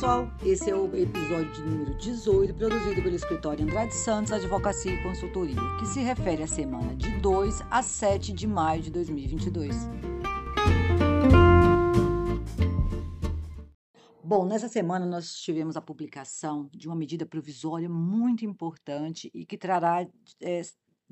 pessoal, 0.00 0.32
esse 0.42 0.70
é 0.70 0.74
o 0.74 0.86
episódio 0.96 1.52
de 1.52 1.60
número 1.60 1.94
18, 1.98 2.54
produzido 2.54 3.02
pelo 3.02 3.14
escritório 3.14 3.64
Andrade 3.64 3.94
Santos 3.94 4.32
Advocacia 4.32 4.94
e 4.94 5.02
Consultoria, 5.02 5.56
que 5.78 5.84
se 5.84 6.00
refere 6.00 6.42
à 6.42 6.46
semana 6.46 6.96
de 6.96 7.10
2 7.20 7.60
a 7.70 7.82
7 7.82 8.32
de 8.32 8.46
maio 8.46 8.80
de 8.80 8.90
2022. 8.90 9.76
Bom, 14.24 14.46
nessa 14.46 14.70
semana 14.70 15.04
nós 15.04 15.34
tivemos 15.34 15.76
a 15.76 15.82
publicação 15.82 16.70
de 16.72 16.88
uma 16.88 16.96
medida 16.96 17.26
provisória 17.26 17.90
muito 17.90 18.46
importante 18.46 19.30
e 19.34 19.44
que 19.44 19.58
trará 19.58 20.08
é, 20.40 20.62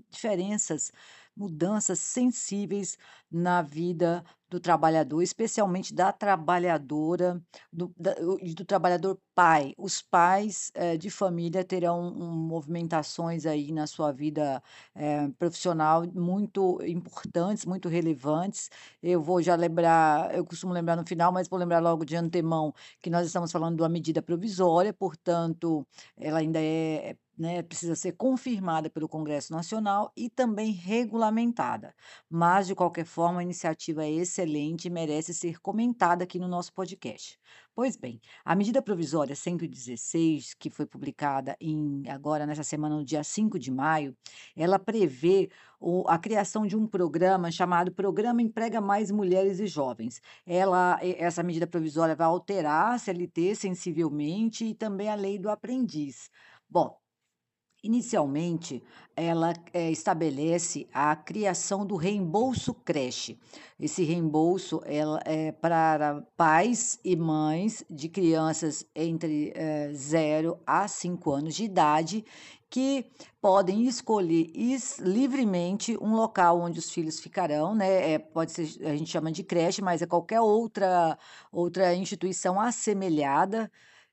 diferenças 0.09 0.91
mudanças 1.37 1.99
sensíveis 1.99 2.97
na 3.31 3.61
vida 3.61 4.25
do 4.51 4.61
trabalhador, 4.61 5.23
especialmente 5.23 5.95
da 5.95 6.13
trabalhadora, 6.13 7.43
do, 7.73 7.93
da, 7.99 8.15
do 8.15 8.65
trabalhador 8.65 9.21
pai. 9.39 9.73
Os 9.79 10.03
pais 10.03 10.73
eh, 10.75 10.97
de 10.97 11.09
família 11.11 11.63
terão 11.65 12.01
um, 12.13 12.33
movimentações 12.33 13.47
aí 13.47 13.71
na 13.71 13.87
sua 13.87 14.11
vida 14.11 14.61
eh, 14.97 15.29
profissional 15.39 16.05
muito 16.13 16.81
importantes, 16.85 17.65
muito 17.65 17.89
relevantes. 17.89 18.69
Eu 19.01 19.23
vou 19.23 19.41
já 19.41 19.55
lembrar, 19.55 20.35
eu 20.35 20.45
costumo 20.45 20.73
lembrar 20.73 20.97
no 20.97 21.07
final, 21.07 21.31
mas 21.31 21.47
vou 21.49 21.57
lembrar 21.59 21.79
logo 21.79 22.05
de 22.05 22.17
antemão 22.17 22.75
que 23.01 23.09
nós 23.11 23.27
estamos 23.29 23.53
falando 23.53 23.77
de 23.77 23.83
uma 23.83 23.89
medida 23.89 24.21
provisória, 24.21 24.93
portanto, 24.93 25.87
ela 26.17 26.41
ainda 26.41 26.61
é 26.61 27.17
né, 27.39 27.63
precisa 27.63 27.95
ser 27.95 28.13
confirmada 28.13 28.91
pelo 28.91 29.09
Congresso 29.09 29.53
Nacional 29.53 30.13
e 30.17 30.29
também 30.29 30.73
regulamentada. 30.73 31.95
Mas, 32.29 32.67
de 32.67 32.75
qualquer 32.75 33.05
forma, 33.07 33.39
a 33.41 33.43
iniciativa 33.45 34.05
é 34.05 34.11
excelente 34.11 34.87
e 34.87 34.91
merece 34.91 35.33
ser 35.33 35.61
comentada 35.61 36.25
aqui 36.25 36.39
no 36.41 36.49
nosso 36.49 36.73
podcast. 36.73 37.39
Pois 37.79 37.97
bem, 37.97 38.21
a 38.45 38.57
medida 38.57 38.83
provisória 38.83 39.37
116, 39.37 40.53
que 40.55 40.69
foi 40.69 40.85
publicada 40.85 41.57
em, 41.61 42.03
agora 42.09 42.45
nessa 42.45 42.65
semana, 42.65 42.97
no 42.97 43.05
dia 43.05 43.23
5 43.23 43.57
de 43.57 43.71
maio, 43.71 44.17
ela 44.57 44.81
prevê 44.81 45.49
o, 45.79 46.03
a 46.09 46.19
criação 46.19 46.67
de 46.67 46.77
um 46.77 46.89
programa 46.89 47.53
chamado 47.53 47.93
Programa 47.93 48.43
Emprega 48.43 48.81
Mais 48.81 49.13
Mulheres 49.13 49.61
e 49.61 49.69
Jovens. 49.69 50.21
Ela, 50.45 50.99
essa 51.01 51.41
medida 51.45 51.69
provisória 51.69 52.17
vai 52.17 52.27
alterar 52.27 52.95
a 52.95 52.99
CLT 52.99 53.55
sensivelmente 53.55 54.65
e 54.65 54.75
também 54.75 55.09
a 55.09 55.15
lei 55.15 55.39
do 55.39 55.49
aprendiz. 55.49 56.33
Bom, 56.69 56.99
Inicialmente, 57.83 58.83
ela 59.15 59.55
é, 59.73 59.89
estabelece 59.89 60.89
a 60.93 61.15
criação 61.15 61.87
do 61.87 61.95
reembolso 61.95 62.75
creche. 62.75 63.39
Esse 63.79 64.03
reembolso 64.03 64.83
ela 64.85 65.21
é 65.25 65.53
para 65.53 66.27
pais 66.37 66.99
e 67.05 67.15
mães 67.15 67.85
de 67.89 68.09
crianças 68.09 68.85
entre 68.97 69.53
é, 69.55 69.93
0 69.93 70.59
a 70.67 70.89
5 70.89 71.31
anos 71.31 71.55
de 71.55 71.65
idade 71.65 72.25
que 72.69 73.07
podem 73.41 73.87
escolher 73.87 74.51
livremente 74.99 75.97
um 76.03 76.15
local 76.15 76.61
onde 76.61 76.81
os 76.81 76.91
filhos 76.91 77.21
ficarão, 77.21 77.75
né? 77.75 78.13
É, 78.13 78.19
pode 78.19 78.53
ser, 78.53 78.87
a 78.87 78.95
gente 78.97 79.11
chama 79.11 79.31
de 79.33 79.43
creche, 79.43 79.81
mas 79.81 80.03
é 80.03 80.07
qualquer 80.07 80.41
outra, 80.41 81.17
outra 81.51 81.95
instituição 81.95 82.61
assemelhada 82.61 83.71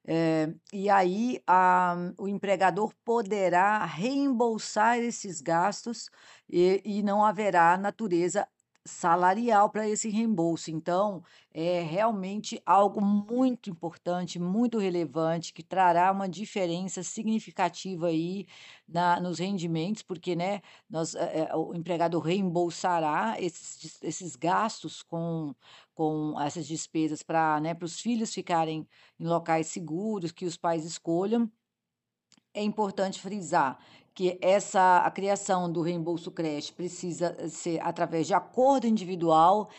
é, 0.08 0.54
e 0.72 0.90
aí 0.90 1.42
a, 1.48 1.96
o 2.18 2.28
empregador 2.28 2.94
poderá 3.04 3.84
reembolsar 3.86 5.00
esses 5.00 5.42
gastos 5.42 6.10
e, 6.50 6.82
e 6.86 7.02
não 7.04 7.26
haverá 7.26 7.78
natureza 7.78 8.48
salarial 8.86 9.70
para 9.70 9.90
esse 9.90 10.10
reembolso. 10.10 10.70
Então, 10.70 11.24
é 11.52 11.82
realmente 11.82 12.62
algo 12.66 13.02
muito 13.02 13.70
importante, 13.70 14.38
muito 14.38 14.78
relevante, 14.78 15.52
que 15.54 15.64
trará 15.64 16.12
uma 16.12 16.30
diferença 16.30 17.02
significativa 17.02 18.08
aí 18.08 18.46
na, 18.88 19.20
nos 19.20 19.40
rendimentos, 19.40 20.04
porque 20.04 20.36
né, 20.36 20.62
nós, 20.88 21.16
é, 21.16 21.50
o 21.56 21.74
empregador 21.74 22.22
reembolsará 22.22 23.36
esses, 23.40 24.00
esses 24.04 24.36
gastos 24.36 25.02
com, 25.02 25.56
com 25.96 26.40
essas 26.40 26.68
despesas 26.68 27.24
para 27.24 27.60
né, 27.60 27.76
os 27.82 28.00
filhos 28.00 28.34
ficarem 28.34 28.88
em 29.20 29.26
locais 29.26 29.68
seguros, 29.68 30.32
que 30.32 30.46
os 30.46 30.58
pais 30.58 30.84
escolham. 30.86 31.50
É 32.54 32.62
importante 32.62 33.20
frisar 33.20 33.80
que 34.14 34.38
essa 34.42 35.00
a 35.00 35.10
criação 35.10 35.72
do 35.72 35.82
reembolso 35.82 36.32
creche 36.32 36.72
precisa 36.72 37.50
ser 37.50 37.82
através 37.82 38.28
de 38.28 38.34
acordo 38.34 38.88
individual 38.88 39.70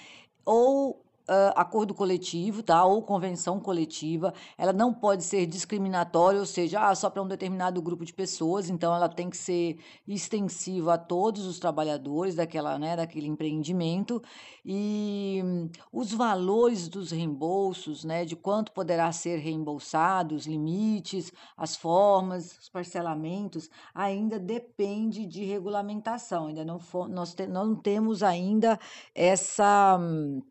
ou 0.45 1.06
uh, 1.29 1.53
acordo 1.55 1.95
coletivo, 1.95 2.63
tá? 2.63 2.85
Ou 2.85 3.03
convenção 3.03 3.61
coletiva, 3.61 4.33
ela 4.57 4.73
não 4.73 4.93
pode 4.93 5.25
ser 5.25 5.47
discriminatória, 5.47 6.39
ou 6.41 6.47
seja, 6.47 6.89
ah, 6.89 6.95
só 6.95 7.11
para 7.11 7.23
um 7.23 7.29
determinado 7.29 7.83
grupo 7.83 8.05
de 8.05 8.13
pessoas, 8.13 8.71
então 8.71 8.95
ela 8.95 9.09
tem 9.09 9.29
que 9.29 9.37
ser 9.37 9.79
extensiva 10.07 10.95
a 10.95 10.99
todos 10.99 11.47
os 11.47 11.59
trabalhadores 11.59 12.35
daquela, 12.35 12.79
né, 12.79 12.97
daquele 12.97 13.27
empreendimento. 13.27 14.23
E 14.65 15.41
um, 15.45 15.71
os 15.93 16.13
valores 16.13 16.89
dos 16.89 17.11
reembolsos, 17.11 18.05
né, 18.05 18.25
de 18.25 18.37
quanto 18.37 18.73
poderá 18.73 19.11
ser 19.13 19.39
reembolsado, 19.39 20.35
os 20.35 20.47
limites, 20.47 21.33
as 21.57 21.77
formas, 21.77 22.59
os 22.59 22.69
parcelamentos, 22.69 23.69
ainda 23.95 24.39
depende 24.39 25.27
de 25.27 25.45
regulamentação. 25.45 26.47
Ainda 26.47 26.65
não 26.65 26.79
for, 26.79 27.09
nós 27.09 27.35
te, 27.35 27.47
não 27.47 27.75
temos 27.75 28.23
ainda 28.23 28.79
essa 29.15 29.99
hum, 30.01 30.43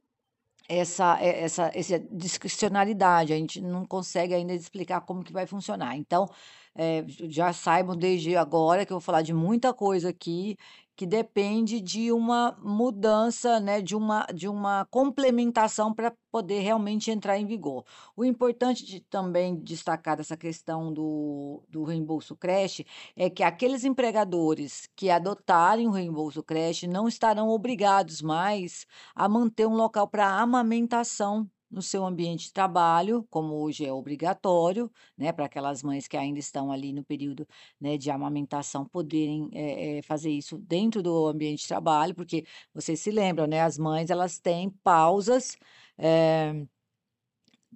essa, 0.68 1.18
eh, 1.22 1.44
essa, 1.44 1.72
essa 1.74 2.00
discricionalidade, 2.12 3.34
a 3.34 3.38
gente 3.38 3.62
não 3.62 3.86
consegue 3.86 4.34
ainda 4.34 4.54
explicar 4.54 5.02
como 5.02 5.24
que 5.24 5.34
vai 5.34 5.46
funcionar. 5.46 5.96
Então, 5.96 6.28
é, 6.76 7.06
já 7.08 7.54
saibam 7.54 7.96
desde 7.96 8.36
agora 8.36 8.86
que 8.86 8.92
eu 8.92 8.96
vou 8.96 9.02
falar 9.02 9.22
de 9.22 9.34
muita 9.34 9.74
coisa 9.74 10.10
aqui 10.10 10.58
que 10.96 11.06
depende 11.06 11.82
de 11.82 12.12
uma 12.12 12.58
mudança, 12.62 13.60
né, 13.60 13.82
de 13.82 13.96
uma, 13.96 14.26
de 14.34 14.48
uma 14.48 14.86
complementação 14.86 15.94
para 15.94 16.14
poder 16.32 16.60
realmente 16.62 17.12
entrar 17.12 17.38
em 17.38 17.46
vigor. 17.46 17.86
O 18.16 18.24
importante 18.24 18.86
de 18.86 19.00
também 19.02 19.56
destacar 19.56 20.18
dessa 20.18 20.38
questão 20.38 20.92
do, 20.94 21.64
do 21.70 21.84
reembolso 21.84 22.36
creche 22.36 22.86
é 23.16 23.30
que 23.30 23.44
aqueles 23.44 23.84
empregadores 23.84 24.90
que 24.96 25.10
adotarem 25.10 25.88
o 25.88 25.92
reembolso 25.92 26.44
creche 26.44 26.88
não 26.88 27.08
estarão 27.08 27.50
obrigados 27.50 28.22
mais 28.22 28.86
a 29.14 29.28
manter 29.28 29.68
um 29.68 29.76
local 29.76 30.08
para 30.08 30.40
amamentação 30.40 31.50
no 31.76 31.82
seu 31.82 32.06
ambiente 32.06 32.46
de 32.46 32.54
trabalho, 32.54 33.28
como 33.30 33.56
hoje 33.56 33.86
é 33.86 33.92
obrigatório, 33.92 34.90
né, 35.18 35.34
para 35.34 35.46
aquelas 35.46 35.84
mães 35.84 36.08
que 36.08 36.16
ainda 36.16 36.40
estão 36.40 36.72
ali 36.72 36.94
no 36.94 37.04
período, 37.04 37.46
né, 37.80 37.98
de 37.98 38.10
amamentação 38.10 38.86
poderem 38.86 39.50
é, 39.52 39.98
é, 39.98 40.02
fazer 40.02 40.32
isso 40.32 40.58
dentro 40.58 41.04
do 41.04 41.28
ambiente 41.28 41.64
de 41.64 41.68
trabalho, 41.68 42.16
porque 42.16 42.46
vocês 42.74 43.02
se 43.02 43.12
lembram, 43.12 43.46
né, 43.46 43.62
as 43.62 43.78
mães 43.78 44.10
elas 44.10 44.40
têm 44.40 44.70
pausas 44.84 45.58
é, 45.98 46.66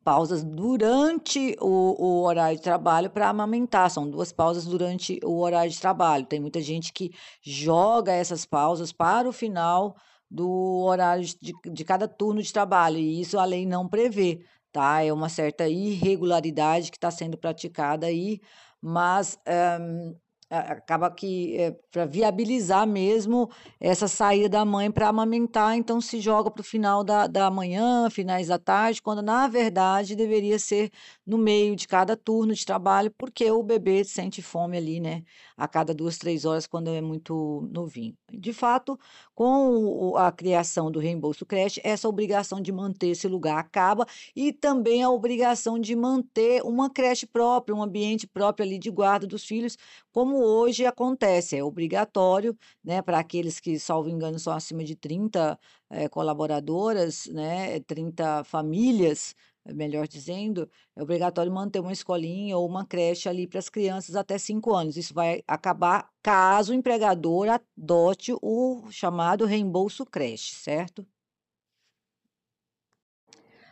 pausas 0.01 0.45
durante 0.45 1.57
o, 1.59 1.95
o, 2.01 2.23
horário 2.23 2.57
de 2.57 2.63
trabalho 2.63 3.09
para 3.09 3.29
amamentar. 3.29 3.89
São 3.91 4.09
duas 4.09 4.31
pausas 4.31 4.65
durante 4.65 5.19
o 5.23 5.39
horário 5.39 5.71
de 5.71 5.79
trabalho. 5.79 6.25
Tem 6.25 6.39
muita 6.39 6.61
gente 6.61 6.93
que 6.93 7.11
joga 7.41 8.13
essas 8.13 8.45
pausas 8.45 8.91
para 8.93 9.27
o 9.27 9.33
final 9.33 9.95
do 10.29 10.83
horário 10.85 11.23
de, 11.25 11.53
de 11.71 11.85
cada 11.85 12.07
turno 12.07 12.41
de 12.41 12.53
trabalho, 12.53 12.97
e 12.97 13.21
isso 13.21 13.39
a 13.39 13.45
lei 13.45 13.65
não 13.65 13.87
prevê, 13.87 14.45
tá? 14.71 15.01
É 15.03 15.11
uma 15.11 15.29
certa 15.29 15.67
irregularidade 15.67 16.91
que 16.91 16.97
está 16.97 17.09
sendo 17.11 17.37
praticada 17.37 18.07
aí, 18.07 18.39
mas 18.81 19.39
um, 19.81 20.15
acaba 20.49 21.11
que 21.11 21.55
é, 21.57 21.71
para 21.91 22.05
viabilizar 22.05 22.87
mesmo 22.87 23.49
essa 23.79 24.07
saída 24.07 24.49
da 24.49 24.65
mãe 24.65 24.89
para 24.89 25.07
amamentar, 25.07 25.75
então 25.77 26.01
se 26.01 26.19
joga 26.19 26.49
para 26.49 26.61
o 26.61 26.63
final 26.63 27.03
da, 27.03 27.27
da 27.27 27.51
manhã, 27.51 28.09
finais 28.09 28.47
da 28.47 28.57
tarde, 28.57 29.01
quando 29.01 29.21
na 29.21 29.47
verdade 29.47 30.15
deveria 30.15 30.57
ser 30.57 30.89
no 31.25 31.37
meio 31.37 31.75
de 31.75 31.87
cada 31.87 32.17
turno 32.17 32.53
de 32.53 32.65
trabalho, 32.65 33.13
porque 33.17 33.49
o 33.51 33.61
bebê 33.61 34.03
sente 34.03 34.41
fome 34.41 34.75
ali, 34.75 34.99
né, 34.99 35.23
a 35.55 35.67
cada 35.67 35.93
duas, 35.93 36.17
três 36.17 36.45
horas 36.45 36.65
quando 36.65 36.89
é 36.89 37.01
muito 37.01 37.67
novinho. 37.71 38.15
De 38.31 38.51
fato, 38.51 38.97
com 39.35 40.15
a 40.17 40.31
criação 40.31 40.91
do 40.91 40.99
reembolso 40.99 41.45
creche, 41.45 41.79
essa 41.83 42.09
obrigação 42.09 42.59
de 42.59 42.71
manter 42.71 43.09
esse 43.09 43.27
lugar 43.27 43.59
acaba 43.59 44.05
e 44.35 44.51
também 44.51 45.03
a 45.03 45.09
obrigação 45.11 45.77
de 45.79 45.95
manter 45.95 46.63
uma 46.63 46.89
creche 46.89 47.27
própria, 47.27 47.75
um 47.75 47.83
ambiente 47.83 48.25
próprio 48.25 48.65
ali 48.65 48.79
de 48.79 48.89
guarda 48.89 49.27
dos 49.27 49.43
filhos, 49.45 49.77
como 50.11 50.38
hoje 50.39 50.85
acontece, 50.85 51.57
é 51.57 51.63
obrigatório, 51.63 52.57
né, 52.83 53.01
para 53.01 53.19
aqueles 53.19 53.59
que, 53.59 53.79
salvo 53.79 54.09
engano, 54.09 54.39
são 54.39 54.53
acima 54.53 54.83
de 54.83 54.95
30 54.95 55.59
é, 55.89 56.07
colaboradoras, 56.09 57.25
né, 57.27 57.79
30 57.81 58.43
famílias, 58.43 59.35
melhor 59.65 60.07
dizendo, 60.07 60.69
é 60.95 61.03
obrigatório 61.03 61.51
manter 61.51 61.79
uma 61.79 61.91
escolinha 61.93 62.57
ou 62.57 62.67
uma 62.67 62.85
creche 62.85 63.29
ali 63.29 63.47
para 63.47 63.59
as 63.59 63.69
crianças 63.69 64.15
até 64.15 64.37
5 64.37 64.73
anos. 64.75 64.97
Isso 64.97 65.13
vai 65.13 65.43
acabar 65.47 66.09
caso 66.23 66.71
o 66.71 66.75
empregador 66.75 67.47
adote 67.49 68.33
o 68.41 68.89
chamado 68.91 69.45
reembolso 69.45 70.05
creche, 70.05 70.55
certo? 70.55 71.05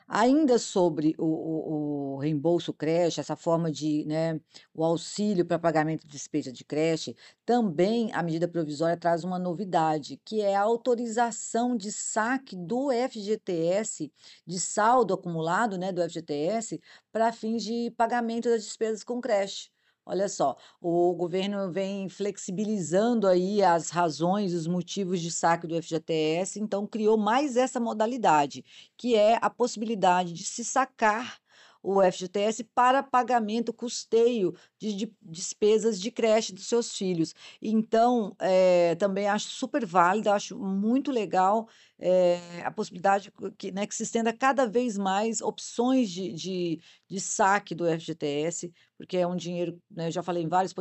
Ainda 0.09 0.57
sobre 0.57 1.15
o 1.18 1.25
o 1.25 1.98
o 2.18 2.19
reembolso 2.19 2.74
creche, 2.74 3.19
essa 3.19 3.36
forma 3.36 3.71
de, 3.71 4.04
né, 4.06 4.39
o 4.74 4.83
auxílio 4.83 5.45
para 5.45 5.59
pagamento 5.59 6.01
de 6.07 6.12
despesa 6.13 6.51
de 6.51 6.63
creche, 6.65 7.15
também 7.45 8.12
a 8.13 8.24
medida 8.24 8.48
provisória 8.48 8.98
traz 8.98 9.24
uma 9.24 9.38
novidade, 9.38 10.19
que 10.25 10.42
é 10.42 10.56
a 10.56 10.62
autorização 10.62 11.75
de 11.77 11.92
saque 11.92 12.56
do 12.56 12.92
FGTS, 12.92 14.12
de 14.48 14.59
saldo 14.59 15.13
acumulado, 15.13 15.77
né, 15.77 15.92
do 15.92 16.01
FGTS, 16.01 16.81
para 17.12 17.31
fins 17.31 17.63
de 17.63 17.92
pagamento 17.92 18.50
das 18.50 18.63
despesas 18.63 19.03
com 19.03 19.21
creche. 19.21 19.69
Olha 20.09 20.30
só, 20.30 20.56
o 20.80 21.13
governo 21.13 21.69
vem 21.69 22.07
flexibilizando 22.07 23.27
aí 23.27 23.62
as 23.62 23.89
razões, 23.89 24.54
os 24.54 24.65
motivos 24.65 25.19
de 25.19 25.30
saque 25.30 25.68
do 25.68 25.75
FGTS, 25.75 26.62
então 26.62 26.88
criou 26.88 27.18
mais 27.18 27.57
essa 27.57 27.77
modalidade, 27.77 28.63
que 28.95 29.15
é 29.15 29.38
a 29.42 29.50
possibilidade 29.50 30.31
de 30.31 30.45
se 30.45 30.63
sacar 30.63 31.38
o 31.83 32.01
FGTS 32.01 32.63
para 32.63 33.04
pagamento, 33.04 33.74
custeio 33.74 34.54
de, 34.79 34.94
de 34.95 35.13
despesas 35.21 36.00
de 36.00 36.12
creche 36.12 36.53
dos 36.53 36.68
seus 36.68 36.95
filhos. 36.95 37.33
Então, 37.62 38.35
eh, 38.39 38.95
também 38.95 39.27
acho 39.27 39.50
super 39.50 39.85
válido, 39.85 40.29
acho 40.29 40.57
muito 40.57 41.12
legal 41.12 41.68
eh, 42.00 42.62
a 42.63 42.71
possibilidade 42.71 43.31
que, 43.57 43.71
né, 43.71 43.88
que 43.88 43.95
se 43.95 44.03
estenda 44.03 44.31
cada 44.31 44.65
vez 44.68 44.97
mais 44.97 45.41
opções 45.41 46.09
de, 46.12 46.31
de, 46.33 46.79
de 47.09 47.19
saque 47.19 47.74
do 47.74 47.85
FGTS, 47.88 48.71
porque 48.97 49.18
é 49.18 49.27
um 49.27 49.35
dinheiro, 49.35 49.81
né, 49.89 50.07
eu 50.07 50.12
já 50.12 50.21
falei 50.24 50.44
em 50.44 50.47
vários 50.47 50.74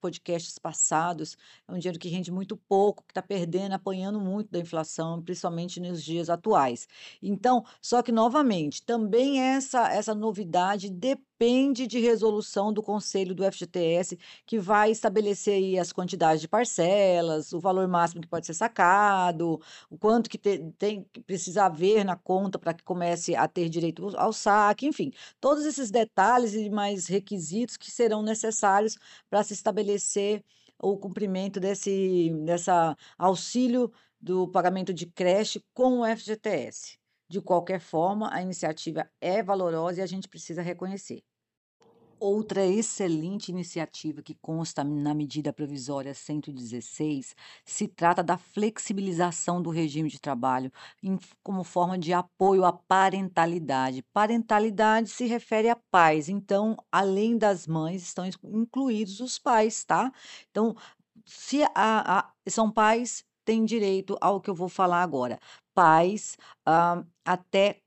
podcasts 0.00 0.58
passados, 0.58 1.36
é 1.68 1.72
um 1.72 1.78
dinheiro 1.78 1.98
que 1.98 2.08
rende 2.08 2.30
muito 2.30 2.56
pouco, 2.56 3.04
que 3.04 3.12
está 3.12 3.22
perdendo, 3.22 3.72
apanhando 3.74 4.20
muito 4.20 4.50
da 4.50 4.58
inflação, 4.58 5.22
principalmente 5.22 5.80
nos 5.80 6.02
dias 6.02 6.30
atuais. 6.30 6.86
Então, 7.22 7.64
só 7.80 8.02
que 8.02 8.12
novamente, 8.12 8.82
também 8.84 9.40
essa 9.40 9.92
essa 9.92 10.14
novidade 10.14 10.90
depende 11.42 11.88
de 11.88 11.98
resolução 11.98 12.72
do 12.72 12.80
conselho 12.80 13.34
do 13.34 13.42
FGTS, 13.44 14.16
que 14.46 14.60
vai 14.60 14.92
estabelecer 14.92 15.54
aí 15.54 15.76
as 15.76 15.92
quantidades 15.92 16.40
de 16.40 16.46
parcelas, 16.46 17.52
o 17.52 17.58
valor 17.58 17.88
máximo 17.88 18.20
que 18.22 18.28
pode 18.28 18.46
ser 18.46 18.54
sacado, 18.54 19.60
o 19.90 19.98
quanto 19.98 20.30
que 20.30 20.38
te, 20.38 20.58
tem 20.78 21.04
que 21.12 21.20
precisa 21.20 21.64
haver 21.64 22.04
na 22.04 22.14
conta 22.14 22.60
para 22.60 22.72
que 22.72 22.84
comece 22.84 23.34
a 23.34 23.48
ter 23.48 23.68
direito 23.68 24.16
ao 24.16 24.32
saque, 24.32 24.86
enfim, 24.86 25.10
todos 25.40 25.66
esses 25.66 25.90
detalhes 25.90 26.54
e 26.54 26.70
mais 26.70 27.08
requisitos 27.08 27.76
que 27.76 27.90
serão 27.90 28.22
necessários 28.22 28.96
para 29.28 29.42
se 29.42 29.52
estabelecer 29.52 30.44
o 30.80 30.96
cumprimento 30.96 31.58
desse 31.58 32.30
dessa 32.44 32.96
auxílio 33.18 33.92
do 34.20 34.46
pagamento 34.48 34.94
de 34.94 35.06
creche 35.06 35.60
com 35.74 36.00
o 36.02 36.06
FGTS. 36.16 36.98
De 37.28 37.40
qualquer 37.40 37.80
forma, 37.80 38.32
a 38.32 38.42
iniciativa 38.42 39.10
é 39.20 39.42
valorosa 39.42 40.00
e 40.00 40.02
a 40.02 40.06
gente 40.06 40.28
precisa 40.28 40.62
reconhecer. 40.62 41.22
Outra 42.24 42.64
excelente 42.64 43.48
iniciativa 43.48 44.22
que 44.22 44.36
consta 44.36 44.84
na 44.84 45.12
medida 45.12 45.52
provisória 45.52 46.14
116 46.14 47.34
se 47.64 47.88
trata 47.88 48.22
da 48.22 48.38
flexibilização 48.38 49.60
do 49.60 49.70
regime 49.70 50.08
de 50.08 50.20
trabalho 50.20 50.70
em- 51.02 51.18
como 51.42 51.64
forma 51.64 51.98
de 51.98 52.12
apoio 52.12 52.64
à 52.64 52.72
parentalidade. 52.72 54.04
Parentalidade 54.12 55.08
se 55.10 55.26
refere 55.26 55.68
a 55.68 55.74
pais, 55.74 56.28
então, 56.28 56.76
além 56.92 57.36
das 57.36 57.66
mães, 57.66 58.04
estão 58.04 58.24
inclu- 58.24 58.56
incluídos 58.56 59.18
os 59.18 59.36
pais, 59.36 59.84
tá? 59.84 60.12
Então, 60.48 60.76
se 61.26 61.64
a- 61.74 62.20
a- 62.20 62.32
são 62.48 62.70
pais, 62.70 63.24
têm 63.44 63.64
direito 63.64 64.16
ao 64.20 64.40
que 64.40 64.48
eu 64.48 64.54
vou 64.54 64.68
falar 64.68 65.02
agora. 65.02 65.40
Pais, 65.74 66.36
ah, 66.64 67.02
até 67.24 67.81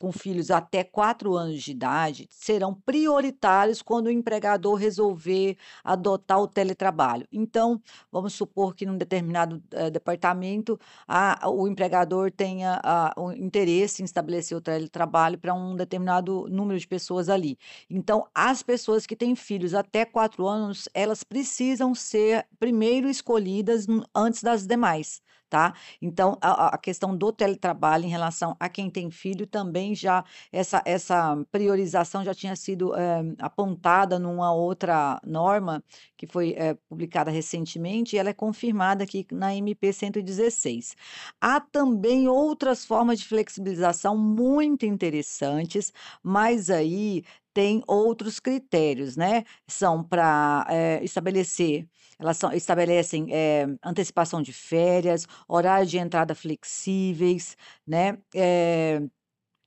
com 0.00 0.10
filhos 0.10 0.50
até 0.50 0.82
4 0.82 1.36
anos 1.36 1.62
de 1.62 1.72
idade 1.72 2.26
serão 2.30 2.74
prioritários 2.74 3.82
quando 3.82 4.06
o 4.06 4.10
empregador 4.10 4.76
resolver 4.76 5.58
adotar 5.84 6.40
o 6.40 6.48
teletrabalho. 6.48 7.26
Então, 7.30 7.80
vamos 8.10 8.32
supor 8.32 8.74
que 8.74 8.86
num 8.86 8.96
determinado, 8.96 9.62
eh, 9.72 9.90
departamento, 9.90 10.78
a 11.06 11.48
o 11.50 11.68
empregador 11.68 12.30
tenha, 12.32 12.80
ah, 12.82 13.12
o 13.16 13.30
interesse 13.32 14.00
em 14.02 14.04
estabelecer 14.06 14.56
o 14.56 14.60
teletrabalho 14.60 15.38
para 15.38 15.52
um 15.54 15.76
determinado 15.76 16.46
número 16.48 16.78
de 16.78 16.88
pessoas 16.88 17.28
ali. 17.28 17.58
Então, 17.88 18.26
as 18.34 18.62
pessoas 18.62 19.06
que 19.06 19.14
têm 19.16 19.34
filhos 19.36 19.74
até 19.74 20.04
4 20.06 20.46
anos, 20.48 20.88
elas 20.94 21.22
precisam 21.22 21.94
ser 21.94 22.46
primeiro 22.58 23.08
escolhidas 23.08 23.86
antes 24.14 24.42
das 24.42 24.66
demais, 24.66 25.20
tá? 25.50 25.74
Então, 26.00 26.38
a 26.40 26.70
a 26.76 26.78
questão 26.78 27.16
do 27.16 27.32
teletrabalho 27.32 28.04
em 28.06 28.08
relação 28.08 28.56
a 28.60 28.68
quem 28.68 28.88
tem 28.90 29.10
filho 29.10 29.46
também 29.46 29.94
já 29.94 30.24
essa 30.52 30.82
essa 30.86 31.36
priorização 31.52 32.24
já 32.24 32.34
tinha 32.34 32.56
sido, 32.56 32.94
eh, 32.94 33.22
apontada 33.40 34.18
numa 34.18 34.52
outra 34.54 35.20
norma 35.26 35.82
que 36.16 36.26
foi, 36.26 36.54
eh, 36.56 36.74
publicada 36.88 37.30
recentemente 37.30 38.16
e 38.16 38.18
ela 38.18 38.30
é 38.30 38.34
confirmada 38.34 39.04
aqui 39.04 39.26
na 39.32 39.54
MP 39.54 39.92
116. 39.92 40.94
Há 41.40 41.60
também 41.60 42.28
outras 42.28 42.84
formas 42.84 43.18
de 43.20 43.26
flexibilização 43.26 44.16
muito 44.16 44.86
interessantes, 44.86 45.92
mas 46.22 46.70
aí 46.70 47.24
tem 47.60 47.82
outros 47.86 48.40
critérios, 48.40 49.16
né, 49.16 49.44
são 49.68 50.02
para 50.02 50.66
estabelecer 51.02 51.86
elas 52.18 52.36
são 52.36 52.52
estabelecem, 52.52 53.28
eh, 53.32 53.66
antecipação 53.84 54.42
de 54.42 54.52
férias, 54.52 55.26
horário 55.48 55.86
de 55.86 55.96
entrada 55.98 56.34
flexíveis, 56.34 57.56
né, 57.86 58.18
eh, 58.34 59.00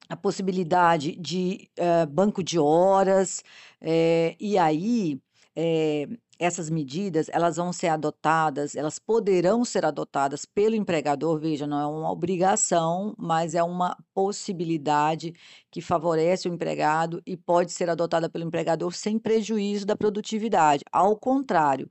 a 0.09 0.17
possibilidade 0.17 1.15
de, 1.17 1.69
banco 2.11 2.43
de 2.43 2.59
horas, 2.59 3.43
eh, 3.81 4.35
e 4.39 4.57
aí, 4.57 5.19
eh, 5.55 6.07
essas 6.39 6.69
medidas 6.69 7.27
elas 7.29 7.57
vão 7.57 7.71
ser 7.71 7.87
adotadas, 7.87 8.75
elas 8.75 8.99
poderão 8.99 9.63
ser 9.63 9.85
adotadas 9.85 10.45
pelo 10.45 10.75
empregador, 10.75 11.39
veja, 11.39 11.67
não 11.67 11.79
é 11.79 11.85
uma 11.85 12.11
obrigação, 12.11 13.13
mas 13.17 13.55
é 13.55 13.63
uma 13.63 13.95
possibilidade 14.13 15.33
que 15.71 15.81
favorece 15.81 16.49
o 16.49 16.53
empregado 16.53 17.21
e 17.25 17.37
pode 17.37 17.71
ser 17.71 17.89
adotada 17.89 18.29
pelo 18.29 18.45
empregador 18.45 18.93
sem 18.93 19.19
prejuízo 19.19 19.85
da 19.85 19.95
produtividade, 19.95 20.83
ao 20.91 21.15
contrário, 21.17 21.89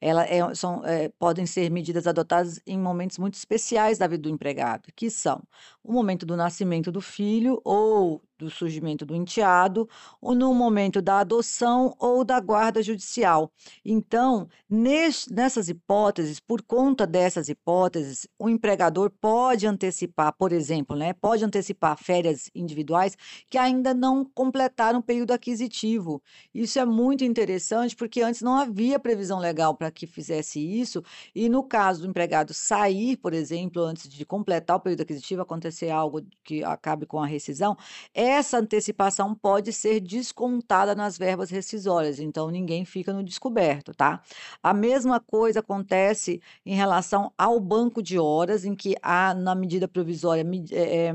ela 0.00 0.24
é 0.26 0.54
são, 0.54 0.84
eh, 0.84 1.08
podem 1.18 1.46
ser 1.46 1.70
medidas 1.70 2.06
adotadas 2.06 2.60
em 2.66 2.78
momentos 2.78 3.18
muito 3.18 3.34
especiais 3.34 3.96
da 3.98 4.06
vida 4.06 4.22
do 4.22 4.28
empregado, 4.28 4.90
que 4.94 5.10
são 5.10 5.42
o 5.82 5.92
momento 5.92 6.26
do 6.26 6.36
nascimento 6.36 6.92
do 6.92 7.00
filho 7.00 7.60
ou 7.64 8.22
do 8.38 8.50
surgimento 8.50 9.06
do 9.06 9.14
enteado, 9.14 9.88
ou 10.20 10.34
no 10.34 10.52
momento 10.54 11.00
da 11.00 11.20
adoção 11.20 11.94
ou 11.98 12.24
da 12.24 12.40
guarda 12.40 12.82
judicial. 12.82 13.52
Então, 13.84 14.48
nes 14.68 15.26
nessas 15.30 15.68
hipóteses, 15.68 16.40
por 16.40 16.62
conta 16.62 17.06
dessas 17.06 17.48
hipóteses, 17.48 18.26
o 18.38 18.48
empregador 18.48 19.10
pode 19.20 19.66
antecipar, 19.66 20.34
por 20.36 20.52
exemplo, 20.52 20.96
né, 20.96 21.12
pode 21.12 21.44
antecipar 21.44 21.96
férias 21.96 22.50
individuais 22.54 23.16
que 23.48 23.58
ainda 23.58 23.94
não 23.94 24.24
completaram 24.24 24.98
o 24.98 25.02
período 25.02 25.32
aquisitivo. 25.32 26.22
Isso 26.52 26.78
é 26.78 26.84
muito 26.84 27.24
interessante, 27.24 27.94
porque 27.94 28.20
antes 28.22 28.42
não 28.42 28.56
havia 28.56 28.98
previsão 28.98 29.38
legal 29.38 29.74
para 29.74 29.90
que 29.90 30.06
fizesse 30.06 30.60
isso, 30.60 31.02
e 31.34 31.48
no 31.48 31.62
caso 31.62 32.02
do 32.02 32.08
empregado 32.08 32.52
sair, 32.52 33.16
por 33.16 33.32
exemplo, 33.32 33.82
antes 33.82 34.08
de 34.08 34.24
completar 34.24 34.76
o 34.76 34.80
período 34.80 35.02
aquisitivo, 35.02 35.42
acontecer 35.42 35.90
algo 35.90 36.22
que 36.42 36.62
acabe 36.64 37.06
com 37.06 37.22
a 37.22 37.26
rescisão, 37.26 37.76
essa 38.24 38.58
antecipação 38.58 39.34
pode 39.34 39.72
ser 39.72 40.00
descontada 40.00 40.94
nas 40.94 41.18
verbas 41.18 41.50
rescisórias, 41.50 42.18
então 42.18 42.50
ninguém 42.50 42.84
fica 42.84 43.12
no 43.12 43.22
descoberto, 43.22 43.92
tá? 43.94 44.22
A 44.62 44.72
mesma 44.72 45.20
coisa 45.20 45.60
acontece 45.60 46.40
em 46.64 46.74
relação 46.74 47.32
ao 47.36 47.60
banco 47.60 48.02
de 48.02 48.18
horas, 48.18 48.64
em 48.64 48.74
que 48.74 48.96
há 49.02 49.34
na 49.34 49.54
medida 49.54 49.86
provisória 49.86 50.44
eh, 50.72 51.12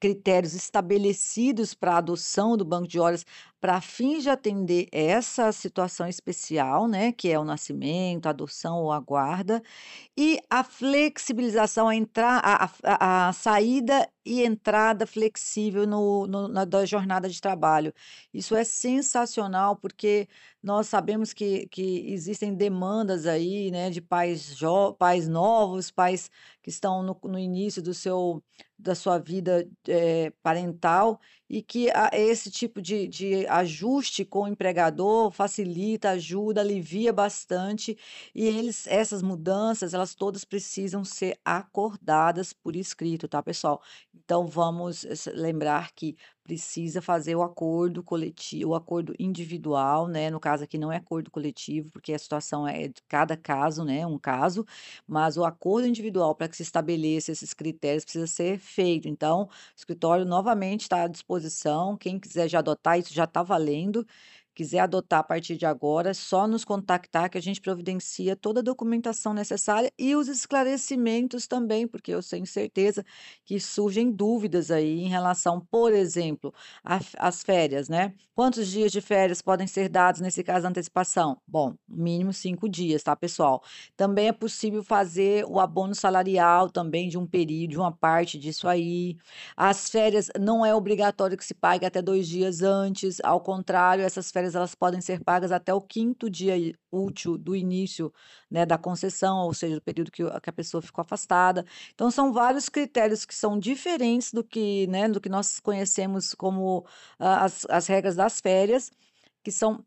critérios 0.00 0.54
estabelecidos 0.54 1.74
para 1.74 1.94
a 1.94 1.98
adoção 1.98 2.56
do 2.56 2.64
banco 2.64 2.88
de 2.88 2.98
horas, 3.00 3.24
para 3.60 3.80
fins 3.80 4.22
de 4.22 4.30
atender 4.30 4.88
essa 4.92 5.52
situação 5.52 6.06
especial, 6.08 6.88
né, 6.88 7.12
que 7.12 7.28
é 7.30 7.38
o 7.38 7.44
nascimento, 7.44 8.26
a 8.26 8.30
adoção 8.30 8.78
ou 8.82 8.92
a 8.92 8.98
guarda, 9.00 9.62
e 10.16 10.40
a 10.50 10.62
flexibilização, 10.64 11.88
a 11.88 11.96
entrar 11.96 12.40
a 12.44 12.70
a 12.84 13.28
a 13.28 13.32
saída 13.32 14.08
e 14.24 14.42
entrada 14.44 15.06
flexível 15.06 15.86
no 15.86 16.26
no 16.26 16.48
na 16.48 16.64
da 16.64 16.84
jornada 16.86 17.28
de 17.28 17.40
trabalho. 17.40 17.92
Isso 18.32 18.54
é 18.56 18.64
sensacional, 18.64 19.76
porque 19.76 20.28
nós 20.62 20.88
sabemos 20.88 21.32
que 21.32 21.66
que 21.68 22.10
existem 22.12 22.54
demandas 22.54 23.26
aí, 23.26 23.70
né, 23.70 23.90
de 23.90 24.00
pais 24.00 24.56
jo 24.56 24.94
pais 24.94 25.28
novos, 25.28 25.90
pais 25.90 26.30
que 26.62 26.70
estão 26.70 27.02
no 27.02 27.18
no 27.24 27.38
início 27.38 27.82
do 27.82 27.94
seu 27.94 28.42
da 28.78 28.94
sua 28.94 29.18
vida, 29.18 29.68
eh, 29.88 30.32
parental, 30.42 31.20
e 31.50 31.62
que 31.62 31.90
a 31.90 32.10
esse 32.14 32.50
tipo 32.50 32.80
de 32.80 33.08
de 33.08 33.46
ajuste 33.48 34.24
com 34.24 34.44
o 34.44 34.48
empregador 34.48 35.32
facilita, 35.32 36.10
ajuda, 36.10 36.60
alivia 36.62 37.12
bastante, 37.12 37.98
e 38.34 38.46
eles 38.46 38.86
essas 38.86 39.22
mudanças, 39.22 39.94
elas 39.94 40.14
todas 40.14 40.44
precisam 40.44 41.04
ser 41.04 41.38
acordadas 41.44 42.52
por 42.54 42.76
escrito, 42.76 43.28
tá, 43.28 43.42
pessoal? 43.42 43.82
Então 44.14 44.46
vamos 44.46 45.04
s 45.04 45.30
lembrar 45.32 45.92
que 45.94 46.16
precisa 46.44 47.02
fazer 47.02 47.36
o 47.36 47.42
acordo 47.42 48.02
coletivo 48.02 48.70
o 48.72 48.74
acordo 48.74 49.14
individual, 49.18 50.08
né, 50.08 50.30
no 50.30 50.40
caso 50.40 50.64
aqui 50.64 50.78
não 50.78 50.92
é 50.92 50.96
acordo 50.96 51.30
coletivo, 51.30 51.90
porque 51.90 52.12
a 52.12 52.18
situação 52.18 52.66
é 52.66 52.88
de 52.88 53.02
cada 53.08 53.36
caso, 53.36 53.84
né, 53.84 54.06
um 54.06 54.18
caso, 54.18 54.64
mas 55.06 55.36
o 55.36 55.44
acordo 55.44 55.86
individual 55.88 56.34
para 56.34 56.48
que 56.48 56.56
se 56.56 56.62
estabeleça 56.62 57.32
esses 57.32 57.54
critérios 57.54 58.04
precisa 58.04 58.26
ser 58.26 58.58
feito. 58.58 59.08
Então, 59.08 59.42
o 59.44 59.48
escritório 59.76 60.24
novamente 60.24 60.82
está 60.82 61.04
à 61.04 61.08
disposição, 61.08 61.39
quem 61.96 62.18
quiser 62.18 62.48
já 62.48 62.58
adotar, 62.60 62.98
isso 62.98 63.12
já 63.14 63.24
está 63.24 63.42
valendo, 63.42 64.06
quiser 64.60 64.80
adotar 64.80 65.20
a 65.20 65.22
partir 65.22 65.56
de 65.56 65.64
agora, 65.64 66.10
é 66.10 66.14
só 66.14 66.46
nos 66.46 66.66
contactar 66.66 67.30
que 67.30 67.38
a 67.38 67.40
gente 67.40 67.62
providencia 67.62 68.36
toda 68.36 68.60
a 68.60 68.62
documentação 68.62 69.32
necessária 69.32 69.90
e 69.98 70.14
os 70.14 70.28
esclarecimentos 70.28 71.46
também, 71.46 71.88
porque 71.88 72.12
eu 72.12 72.20
tenho 72.22 72.46
certeza 72.46 73.02
que 73.42 73.58
surgem 73.58 74.12
dúvidas 74.12 74.70
aí 74.70 75.00
em 75.00 75.08
relação, 75.08 75.66
por 75.70 75.94
exemplo, 75.94 76.52
às 76.84 77.42
férias, 77.42 77.88
né? 77.88 78.12
Quantos 78.34 78.68
dias 78.68 78.92
de 78.92 79.00
férias 79.00 79.40
podem 79.40 79.66
ser 79.66 79.88
dados 79.88 80.20
nesse 80.20 80.44
caso 80.44 80.64
da 80.64 80.68
antecipação? 80.68 81.38
Bom, 81.46 81.74
mínimo 81.88 82.32
cinco 82.32 82.68
dias, 82.68 83.02
tá, 83.02 83.16
pessoal? 83.16 83.62
Também 83.96 84.28
é 84.28 84.32
possível 84.32 84.82
fazer 84.84 85.44
o 85.46 85.58
abono 85.58 85.94
salarial 85.94 86.68
também 86.68 87.08
de 87.08 87.16
um 87.16 87.26
período, 87.26 87.70
de 87.70 87.78
uma 87.78 87.92
parte 87.92 88.38
disso 88.38 88.68
aí. 88.68 89.16
As 89.56 89.88
férias 89.88 90.28
não 90.38 90.64
é 90.66 90.74
obrigatório 90.74 91.36
que 91.36 91.44
se 91.44 91.54
pague 91.54 91.86
até 91.86 92.02
dois 92.02 92.28
dias 92.28 92.60
antes, 92.62 93.18
ao 93.22 93.40
contrário, 93.40 94.04
essas 94.04 94.30
férias 94.30 94.49
elas 94.54 94.74
podem 94.74 95.00
ser 95.00 95.22
pagas 95.22 95.52
até 95.52 95.72
o 95.72 95.80
quinto 95.80 96.28
dia 96.30 96.54
útil 96.90 97.38
do 97.38 97.54
início, 97.56 98.12
né, 98.50 98.66
da 98.66 98.78
concessão, 98.78 99.38
ou 99.46 99.54
seja, 99.54 99.76
do 99.76 99.82
período 99.82 100.10
que, 100.10 100.22
a 100.22 100.52
pessoa 100.52 100.82
ficou 100.82 101.02
afastada. 101.02 101.64
Então, 101.94 102.10
são 102.10 102.32
vários 102.32 102.68
critérios 102.68 103.24
que 103.24 103.34
são 103.34 103.58
diferentes 103.58 104.32
do 104.32 104.44
que, 104.44 104.86
né, 104.88 105.08
do 105.08 105.20
que 105.20 105.28
nós 105.28 105.60
conhecemos 105.60 106.34
como 106.34 106.80
uh, 106.80 106.84
as, 107.18 107.66
as 107.68 107.86
regras 107.86 108.16
das 108.16 108.40
férias, 108.40 108.90
que 109.42 109.52
são 109.52 109.84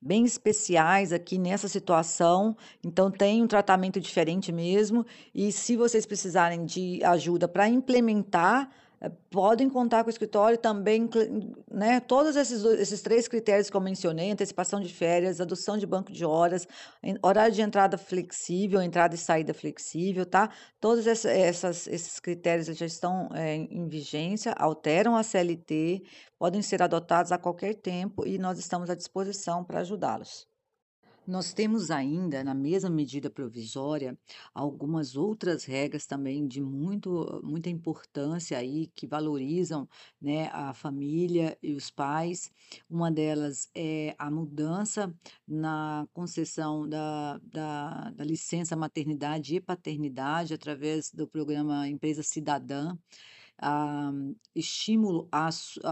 bem 0.00 0.24
especiais 0.24 1.12
aqui 1.12 1.38
nessa 1.38 1.68
situação, 1.68 2.56
então 2.84 3.10
tem 3.10 3.42
um 3.42 3.46
tratamento 3.46 4.00
diferente 4.00 4.52
mesmo. 4.52 5.04
E 5.34 5.50
se 5.50 5.76
vocês 5.76 6.06
precisarem 6.06 6.64
de 6.64 7.02
ajuda 7.02 7.48
para 7.48 7.68
implementar 7.68 8.70
podem 9.30 9.68
contar 9.68 10.02
com 10.02 10.08
o 10.08 10.10
escritório 10.10 10.56
também, 10.56 11.08
né, 11.70 12.00
todos 12.00 12.34
esses, 12.34 12.64
esses 12.64 13.02
três 13.02 13.28
critérios 13.28 13.68
que 13.68 13.76
eu 13.76 13.80
mencionei, 13.80 14.30
antecipação 14.30 14.80
de 14.80 14.92
férias, 14.92 15.40
adoção 15.40 15.76
de 15.76 15.86
banco 15.86 16.10
de 16.10 16.24
horas, 16.24 16.66
horário 17.22 17.54
de 17.54 17.60
entrada 17.60 17.98
flexível, 17.98 18.80
entrada 18.80 19.14
e 19.14 19.18
saída 19.18 19.52
flexível, 19.52 20.24
tá? 20.24 20.50
Todos 20.80 21.06
essas, 21.06 21.86
esses 21.86 22.18
critérios 22.18 22.66
já 22.66 22.86
estão 22.86 23.28
é, 23.34 23.54
em 23.54 23.86
vigência, 23.86 24.52
alteram 24.52 25.14
a 25.14 25.22
CLT, 25.22 26.02
podem 26.38 26.62
ser 26.62 26.82
adotados 26.82 27.32
a 27.32 27.38
qualquer 27.38 27.74
tempo 27.74 28.26
e 28.26 28.38
nós 28.38 28.58
estamos 28.58 28.88
à 28.88 28.94
disposição 28.94 29.62
para 29.62 29.80
ajudá-los. 29.80 30.55
Nós 31.26 31.52
temos 31.52 31.90
ainda, 31.90 32.44
na 32.44 32.54
mesma 32.54 32.88
medida 32.88 33.28
provisória, 33.28 34.16
algumas 34.54 35.16
outras 35.16 35.64
regras 35.64 36.06
também 36.06 36.46
de 36.46 36.60
muito, 36.60 37.40
muita 37.42 37.68
importância 37.68 38.56
aí 38.56 38.86
que 38.94 39.08
valorizam, 39.08 39.88
né, 40.20 40.48
a 40.52 40.72
família 40.72 41.58
e 41.60 41.74
os 41.74 41.90
pais. 41.90 42.52
Uma 42.88 43.10
delas 43.10 43.68
é 43.74 44.14
a 44.18 44.30
mudança 44.30 45.12
na 45.46 46.06
concessão 46.14 46.88
da, 46.88 47.40
da, 47.42 48.10
da 48.10 48.24
licença 48.24 48.76
maternidade 48.76 49.56
e 49.56 49.60
paternidade 49.60 50.54
através 50.54 51.10
do 51.10 51.26
programa 51.26 51.88
Empresa 51.88 52.22
Cidadã, 52.22 52.96
a, 53.58 54.12
estímulo 54.54 55.28
à 55.32 55.48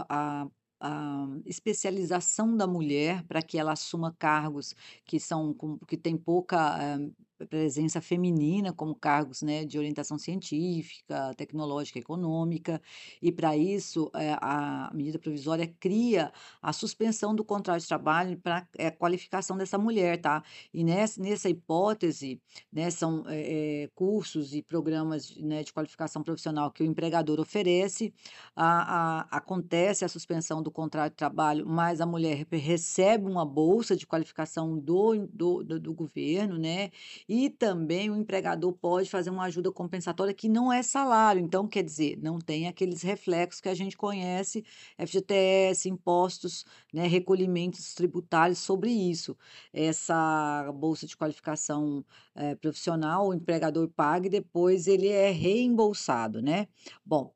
a 0.09 0.47
a 0.79 1.27
especialização 1.45 2.55
da 2.55 2.67
mulher 2.67 3.23
para 3.25 3.41
que 3.41 3.57
ela 3.57 3.73
assuma 3.73 4.13
cargos 4.17 4.75
que 5.05 5.19
são 5.19 5.55
que 5.87 5.97
tem 5.97 6.17
pouca 6.17 6.77
eh, 6.81 7.09
presença 7.49 7.99
feminina, 8.01 8.71
como 8.71 8.95
cargos, 8.95 9.41
né, 9.41 9.65
de 9.65 9.77
orientação 9.77 10.17
científica, 10.17 11.33
tecnológica, 11.35 11.99
econômica, 11.99 12.81
e 13.21 13.31
para 13.31 13.57
isso 13.57 14.09
eh, 14.15 14.35
a 14.41 14.91
medida 14.93 15.19
provisória 15.19 15.67
cria 15.79 16.31
a 16.61 16.71
suspensão 16.71 17.35
do 17.35 17.43
contrato 17.43 17.81
de 17.81 17.87
trabalho 17.87 18.37
para 18.39 18.67
a 18.79 18.91
qualificação 18.91 19.57
dessa 19.57 19.77
mulher, 19.77 20.19
tá? 20.21 20.43
E 20.73 20.83
nessa, 20.83 21.21
nessa 21.21 21.49
hipótese, 21.49 22.41
né, 22.71 22.89
são 22.89 23.23
eh, 23.27 23.89
cursos 23.95 24.53
e 24.53 24.61
programas, 24.61 25.35
né, 25.37 25.63
de 25.63 25.73
qualificação 25.73 26.23
profissional 26.23 26.71
que 26.71 26.83
o 26.83 26.85
empregador 26.85 27.39
oferece, 27.39 28.13
a, 28.55 29.21
a, 29.21 29.37
acontece 29.37 30.05
a 30.05 30.07
suspensão 30.07 30.61
do 30.61 30.71
contrato 30.71 31.11
de 31.11 31.17
trabalho, 31.17 31.65
mas 31.67 32.01
a 32.01 32.05
mulher 32.05 32.45
recebe 32.51 33.25
uma 33.29 33.45
bolsa 33.45 33.95
de 33.95 34.05
qualificação 34.07 34.77
do, 34.79 35.27
do, 35.27 35.63
do, 35.63 35.79
do 35.79 35.93
governo, 35.93 36.57
né? 36.57 36.91
E 37.27 37.49
também 37.49 38.09
o 38.09 38.15
empregador 38.15 38.71
pode 38.73 39.09
fazer 39.09 39.31
uma 39.31 39.45
ajuda 39.45 39.71
compensatória 39.71 40.33
que 40.33 40.47
não 40.47 40.71
é 40.71 40.83
salário, 40.83 41.41
então 41.41 41.67
quer 41.67 41.83
dizer, 41.83 42.19
não 42.21 42.37
tem 42.39 42.67
aqueles 42.67 43.01
reflexos 43.01 43.59
que 43.59 43.69
a 43.69 43.73
gente 43.73 43.97
conhece, 43.97 44.63
FGTS, 44.97 45.89
impostos, 45.89 46.65
né, 46.93 47.07
recolhimentos 47.07 47.93
tributários 47.95 48.59
sobre 48.59 48.91
isso. 48.91 49.35
Essa 49.73 50.71
bolsa 50.75 51.07
de 51.07 51.17
qualificação 51.17 52.05
eh, 52.35 52.55
profissional, 52.55 53.27
o 53.29 53.33
empregador 53.33 53.89
paga 53.89 54.27
e 54.27 54.29
depois 54.29 54.87
ele 54.87 55.07
é 55.07 55.31
reembolsado, 55.31 56.41
né? 56.41 56.67
Bom, 57.03 57.33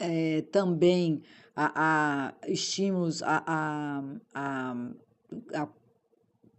eh, 0.00 0.42
também 0.50 1.22
a, 1.54 2.30
a 2.32 2.48
estímulos 2.48 3.22
a, 3.22 3.42
a, 4.34 4.74
a 5.54 5.68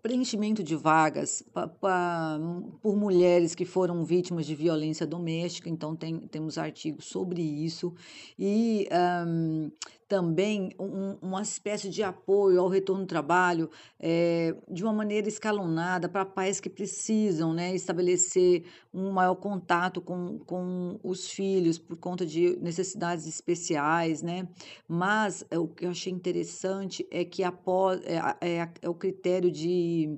preenchimento 0.05 0.63
de 0.63 0.75
vagas 0.75 1.43
pa, 1.51 1.67
pa, 1.67 2.39
por 2.79 2.95
mulheres 2.95 3.55
que 3.55 3.65
foram 3.65 4.05
vítimas 4.05 4.45
de 4.45 4.53
violência 4.53 5.03
doméstica, 5.07 5.67
então 5.67 5.95
tem, 5.95 6.19
temos 6.27 6.59
artigos 6.59 7.05
sobre 7.05 7.41
isso, 7.41 7.91
e 8.37 8.87
um, 9.27 9.71
também 10.07 10.69
um, 10.79 11.17
uma 11.23 11.41
espécie 11.41 11.89
de 11.89 12.03
apoio 12.03 12.61
ao 12.61 12.67
retorno 12.67 13.01
ao 13.01 13.07
trabalho 13.07 13.67
é, 13.99 14.55
de 14.69 14.83
uma 14.83 14.93
maneira 14.93 15.27
escalonada 15.27 16.07
para 16.07 16.23
pais 16.23 16.59
que 16.59 16.69
precisam 16.69 17.51
né, 17.51 17.73
estabelecer 17.73 18.63
um 18.95 19.11
maior 19.11 19.35
contato 19.35 20.01
com, 20.01 20.39
com 20.39 20.99
os 21.03 21.29
filhos 21.29 21.77
por 21.77 21.97
conta 21.97 22.25
de 22.25 22.57
necessidades 22.61 23.27
especiais, 23.27 24.21
né? 24.21 24.47
Mas 24.87 25.45
é, 25.51 25.59
o 25.59 25.67
que 25.67 25.85
eu 25.85 25.89
achei 25.89 26.13
interessante 26.13 27.05
é 27.11 27.25
que 27.25 27.43
após, 27.43 28.01
é, 28.05 28.19
é, 28.41 28.69
é 28.81 28.89
o 28.89 28.93
critério 28.93 29.51
de 29.51 30.17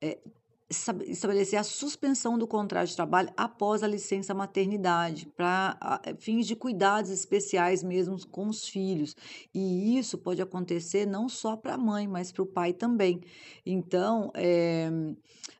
é, 0.00 0.18
estabelecer 0.70 1.58
a 1.58 1.62
suspensão 1.62 2.38
do 2.38 2.46
contrato 2.46 2.88
de 2.88 2.96
trabalho 2.96 3.30
após 3.36 3.82
a 3.82 3.86
licença 3.86 4.32
maternidade, 4.32 5.26
para 5.36 5.78
fins 6.18 6.46
de 6.46 6.56
cuidados 6.56 7.10
especiais 7.10 7.82
mesmo 7.82 8.16
com 8.28 8.48
os 8.48 8.66
filhos. 8.66 9.14
E 9.54 9.98
isso 9.98 10.16
pode 10.16 10.40
acontecer 10.40 11.06
não 11.06 11.28
só 11.28 11.56
para 11.56 11.74
a 11.74 11.78
mãe, 11.78 12.08
mas 12.08 12.32
para 12.32 12.42
o 12.42 12.46
pai 12.46 12.72
também. 12.72 13.20
Então, 13.64 14.30
é, 14.34 14.90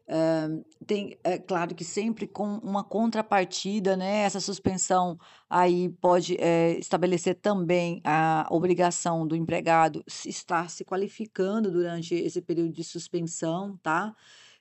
é, 0.06 0.48
tem, 0.86 1.18
é 1.24 1.38
claro 1.38 1.74
que 1.74 1.84
sempre 1.84 2.26
com 2.26 2.58
uma 2.58 2.84
contrapartida, 2.84 3.96
né? 3.96 4.22
Essa 4.22 4.40
suspensão 4.40 5.18
aí 5.48 5.88
pode 6.00 6.36
é, 6.38 6.78
estabelecer 6.78 7.36
também 7.36 8.00
a 8.04 8.46
obrigação 8.50 9.26
do 9.26 9.34
empregado 9.34 10.04
estar 10.26 10.68
se 10.70 10.84
qualificando 10.84 11.70
durante 11.70 12.14
esse 12.14 12.42
período 12.42 12.72
de 12.72 12.84
suspensão, 12.84 13.78
tá? 13.82 14.14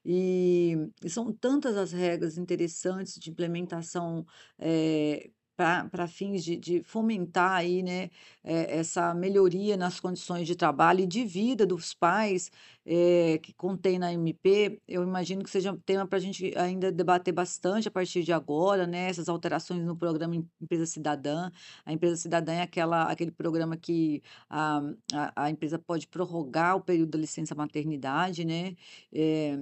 E, 0.05 0.77
e 1.03 1.09
são 1.09 1.31
tantas 1.31 1.77
as 1.77 1.91
regras 1.91 2.38
interessantes 2.38 3.15
de 3.15 3.29
implementação 3.29 4.25
eh, 4.59 5.31
para 5.55 6.07
fins 6.07 6.43
de, 6.43 6.57
de 6.57 6.83
fomentar 6.83 7.51
aí, 7.53 7.83
né, 7.83 8.10
eh, 8.43 8.79
essa 8.79 9.13
melhoria 9.13 9.77
nas 9.77 10.00
condições 10.00 10.48
de 10.48 10.55
trabalho 10.55 11.01
e 11.01 11.07
de 11.07 11.24
vida 11.25 11.65
dos 11.65 11.93
pais 11.93 12.51
eh, 12.86 13.39
que 13.41 13.53
contém 13.53 13.98
na 14.00 14.12
MP, 14.13 14.81
eu 14.88 15.03
imagino 15.03 15.43
que 15.43 15.50
seja 15.50 15.72
um 15.72 15.77
tema 15.77 16.07
para 16.07 16.17
a 16.17 16.22
gente 16.22 16.53
ainda 16.57 16.91
debater 16.91 17.33
bastante 17.33 17.88
a 17.88 17.91
partir 17.91 18.24
de 18.24 18.33
agora, 18.33 18.86
né, 18.88 19.10
essas 19.10 19.29
alterações 19.29 19.83
no 19.86 19.95
programa 19.95 20.36
Empresa 20.62 20.86
Cidadã. 20.86 21.50
A 21.86 21.93
Empresa 21.93 22.17
Cidadã 22.17 22.53
é 22.53 22.62
aquela, 22.62 23.03
aquele 23.12 23.31
programa 23.31 23.77
que 23.77 24.22
a, 24.50 24.81
a, 25.13 25.45
a 25.45 25.50
empresa 25.50 25.79
pode 25.79 26.07
prorrogar 26.07 26.75
o 26.75 26.81
período 26.81 27.12
da 27.12 27.19
licença 27.19 27.55
maternidade, 27.55 28.45
né? 28.45 28.75
Eh, 29.12 29.60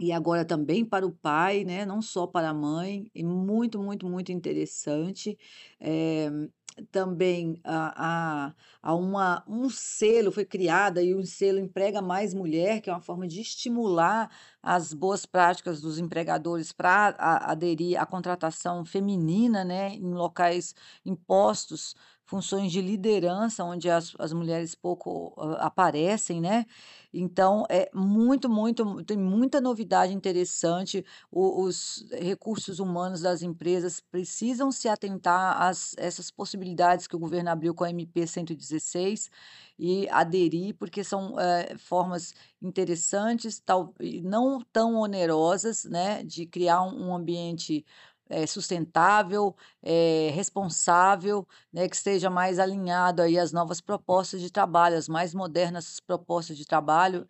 e 0.00 0.12
agora 0.12 0.44
também 0.44 0.84
para 0.84 1.06
o 1.06 1.12
pai, 1.12 1.64
né, 1.64 1.84
não 1.86 2.02
só 2.02 2.26
para 2.26 2.50
a 2.50 2.54
mãe, 2.54 3.10
e 3.14 3.22
muito, 3.24 3.78
muito, 3.82 4.08
muito 4.08 4.32
interessante. 4.32 5.38
Eh, 5.80 6.30
também 6.90 7.60
há 7.64 8.54
uma 8.94 9.44
um 9.46 9.68
selo 9.68 10.32
foi 10.32 10.44
criada 10.44 11.02
e 11.02 11.14
o 11.14 11.26
selo 11.26 11.58
Emprega 11.58 12.00
Mais 12.00 12.32
Mulher, 12.32 12.80
que 12.80 12.88
é 12.88 12.92
uma 12.92 13.00
forma 13.02 13.26
de 13.26 13.40
estimular 13.40 14.30
as 14.62 14.94
boas 14.94 15.26
práticas 15.26 15.80
dos 15.80 15.98
empregadores 15.98 16.72
para 16.72 17.14
aderir 17.18 18.00
à 18.00 18.06
contratação 18.06 18.84
feminina, 18.84 19.64
né, 19.64 19.94
em 19.94 20.12
locais 20.14 20.74
impostos 21.04 21.94
funções 22.30 22.72
de 22.72 22.80
liderança, 22.82 23.64
onde 23.64 23.90
as 23.90 24.14
as 24.18 24.32
mulheres 24.32 24.74
pouco, 24.74 25.34
hã, 25.38 25.54
aparecem, 25.60 26.40
né. 26.40 26.64
Então 27.12 27.64
é 27.70 27.90
muito, 27.94 28.48
muito 28.48 29.04
tem 29.04 29.18
muita 29.18 29.60
novidade 29.60 30.12
interessante, 30.14 31.04
o 31.30 31.64
os 31.64 32.04
recursos 32.12 32.78
humanos 32.80 33.20
das 33.22 33.42
empresas 33.42 34.00
precisam 34.00 34.70
se 34.72 34.88
atentar 34.88 35.60
às 35.62 35.94
essas 35.98 36.30
possibilidades 36.30 37.06
que 37.08 37.16
o 37.16 37.18
governo 37.18 37.50
abriu 37.50 37.74
com 37.74 37.84
a 37.84 37.90
MP 37.90 38.26
116 38.26 39.28
e 39.78 40.08
aderir, 40.10 40.74
porque 40.78 41.02
são, 41.04 41.38
eh, 41.40 41.74
formas 41.78 42.32
interessantes, 42.62 43.58
tal 43.60 43.94
não 44.22 44.60
tão 44.72 44.96
onerosas, 44.96 45.84
né, 45.84 46.22
de 46.24 46.46
criar 46.46 46.82
um 46.82 47.10
um 47.10 47.14
ambiente 47.16 47.84
eh, 48.30 48.46
sustentável, 48.46 49.54
eh, 49.82 50.30
responsável, 50.34 51.46
né, 51.72 51.88
que 51.88 51.96
esteja 51.96 52.30
mais 52.30 52.58
alinhado 52.58 53.22
aí 53.22 53.38
às 53.38 53.52
novas 53.52 53.80
propostas 53.80 54.40
de 54.40 54.50
trabalho, 54.50 54.96
as 54.96 55.08
mais 55.08 55.34
modernas 55.34 56.00
propostas 56.00 56.56
de 56.56 56.64
trabalho, 56.64 57.26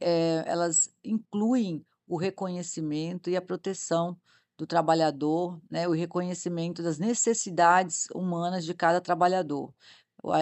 eh, 0.00 0.44
elas 0.46 0.90
incluem 1.04 1.84
o 2.08 2.16
reconhecimento 2.16 3.30
e 3.30 3.36
a 3.36 3.42
proteção 3.42 4.16
do 4.58 4.66
trabalhador, 4.66 5.58
né, 5.70 5.88
o 5.88 5.92
reconhecimento 5.92 6.82
das 6.82 6.98
necessidades 6.98 8.08
humanas 8.14 8.64
de 8.64 8.74
cada 8.74 9.00
trabalhador. 9.00 9.72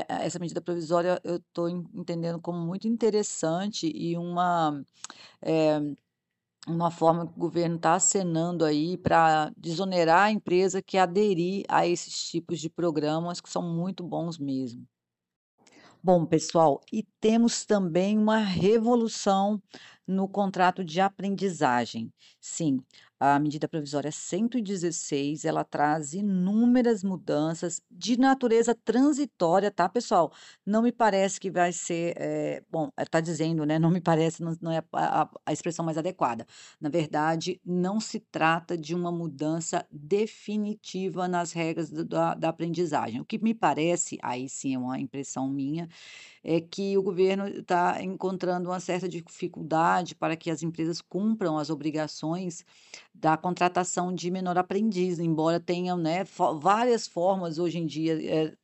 Essa 0.09 0.41
medida 0.41 0.61
provisória 0.61 1.21
eu 1.23 1.37
estou 1.37 1.69
entendendo 1.69 2.41
como 2.41 2.59
muito 2.59 2.88
interessante 2.88 3.87
e 3.95 4.17
uma, 4.17 4.83
eh 5.43 5.81
uma 6.68 6.90
forma 6.90 7.26
que 7.26 7.32
o 7.32 7.38
governo 7.40 7.76
está 7.76 7.94
acenando 7.94 8.64
aí 8.64 8.96
para 8.96 9.50
desonerar 9.56 10.26
a 10.26 10.30
empresa 10.30 10.82
que 10.82 10.98
aderir 10.98 11.64
a 11.68 11.87
esses 11.87 12.28
tipos 12.28 12.60
de 12.60 12.70
programas 12.70 13.40
que 13.40 13.48
são 13.50 13.62
muito 13.62 14.02
bons 14.02 14.38
mesmo. 14.38 14.87
Bom, 16.02 16.25
pessoal, 16.25 16.80
e 16.92 17.02
temos 17.20 17.64
também 17.64 18.16
uma 18.16 18.38
revolução 18.38 19.60
no 20.09 20.29
contrato 20.29 20.85
de 20.85 21.00
aprendizagem. 21.00 22.12
Sim, 22.41 22.81
a 23.21 23.38
medida 23.41 23.69
provisória 23.69 24.12
116, 24.12 25.45
ela 25.45 25.65
traz 25.65 26.15
inúmeras 26.15 27.03
mudanças 27.05 27.81
de 27.91 28.17
natureza 28.19 28.75
transitória, 28.75 29.71
tá, 29.71 29.88
pessoal? 29.88 30.33
Não 30.65 30.83
me 30.83 30.93
parece 30.93 31.41
que 31.41 31.50
vai 31.50 31.73
ser, 31.73 32.15
eh, 32.17 32.62
bom, 32.71 32.91
está 32.99 33.21
dizendo, 33.21 33.67
né, 33.67 33.79
não 33.79 33.91
me 33.91 34.00
parece, 34.00 34.43
não 34.43 34.57
não 34.61 34.73
é 34.73 34.79
a 34.93 35.23
a 35.23 35.29
a 35.47 35.53
expressão 35.53 35.85
mais 35.85 35.99
adequada. 35.99 36.47
Na 36.81 36.88
verdade, 36.88 37.61
não 37.65 38.00
se 38.00 38.21
trata 38.21 38.77
de 38.79 38.95
uma 38.95 39.11
mudança 39.12 39.85
definitiva 39.91 41.27
nas 41.29 41.53
regras 41.53 41.91
do 41.91 42.05
da 42.05 42.35
da 42.35 42.49
aprendizagem. 42.50 43.21
O 43.21 43.25
que 43.25 43.38
me 43.43 43.55
parece, 43.55 44.19
aí 44.23 44.49
sim 44.49 44.75
é 44.75 44.79
uma 44.79 44.99
impressão 44.99 45.49
minha, 45.50 45.88
é 46.43 46.61
que 46.61 46.97
o 46.99 47.03
governo 47.03 47.47
está 47.49 48.03
encontrando 48.03 48.69
uma 48.71 48.81
certa 48.81 49.09
dificuldade 49.09 49.98
para 50.14 50.37
que 50.37 50.50
as 50.50 50.62
empresas 50.62 51.00
cumpram 51.00 51.59
as 51.59 51.71
obrigações 51.71 52.64
da 53.14 53.37
contratação 53.37 54.14
de 54.14 54.31
menor 54.31 54.59
aprendiz, 54.59 55.19
embora 55.19 55.61
tenham, 55.61 55.97
né, 55.97 56.25
várias 56.61 57.07
formas 57.07 57.59
hoje 57.59 57.78
em 57.78 57.87
dia, 57.87 58.19
eh, 58.23 58.57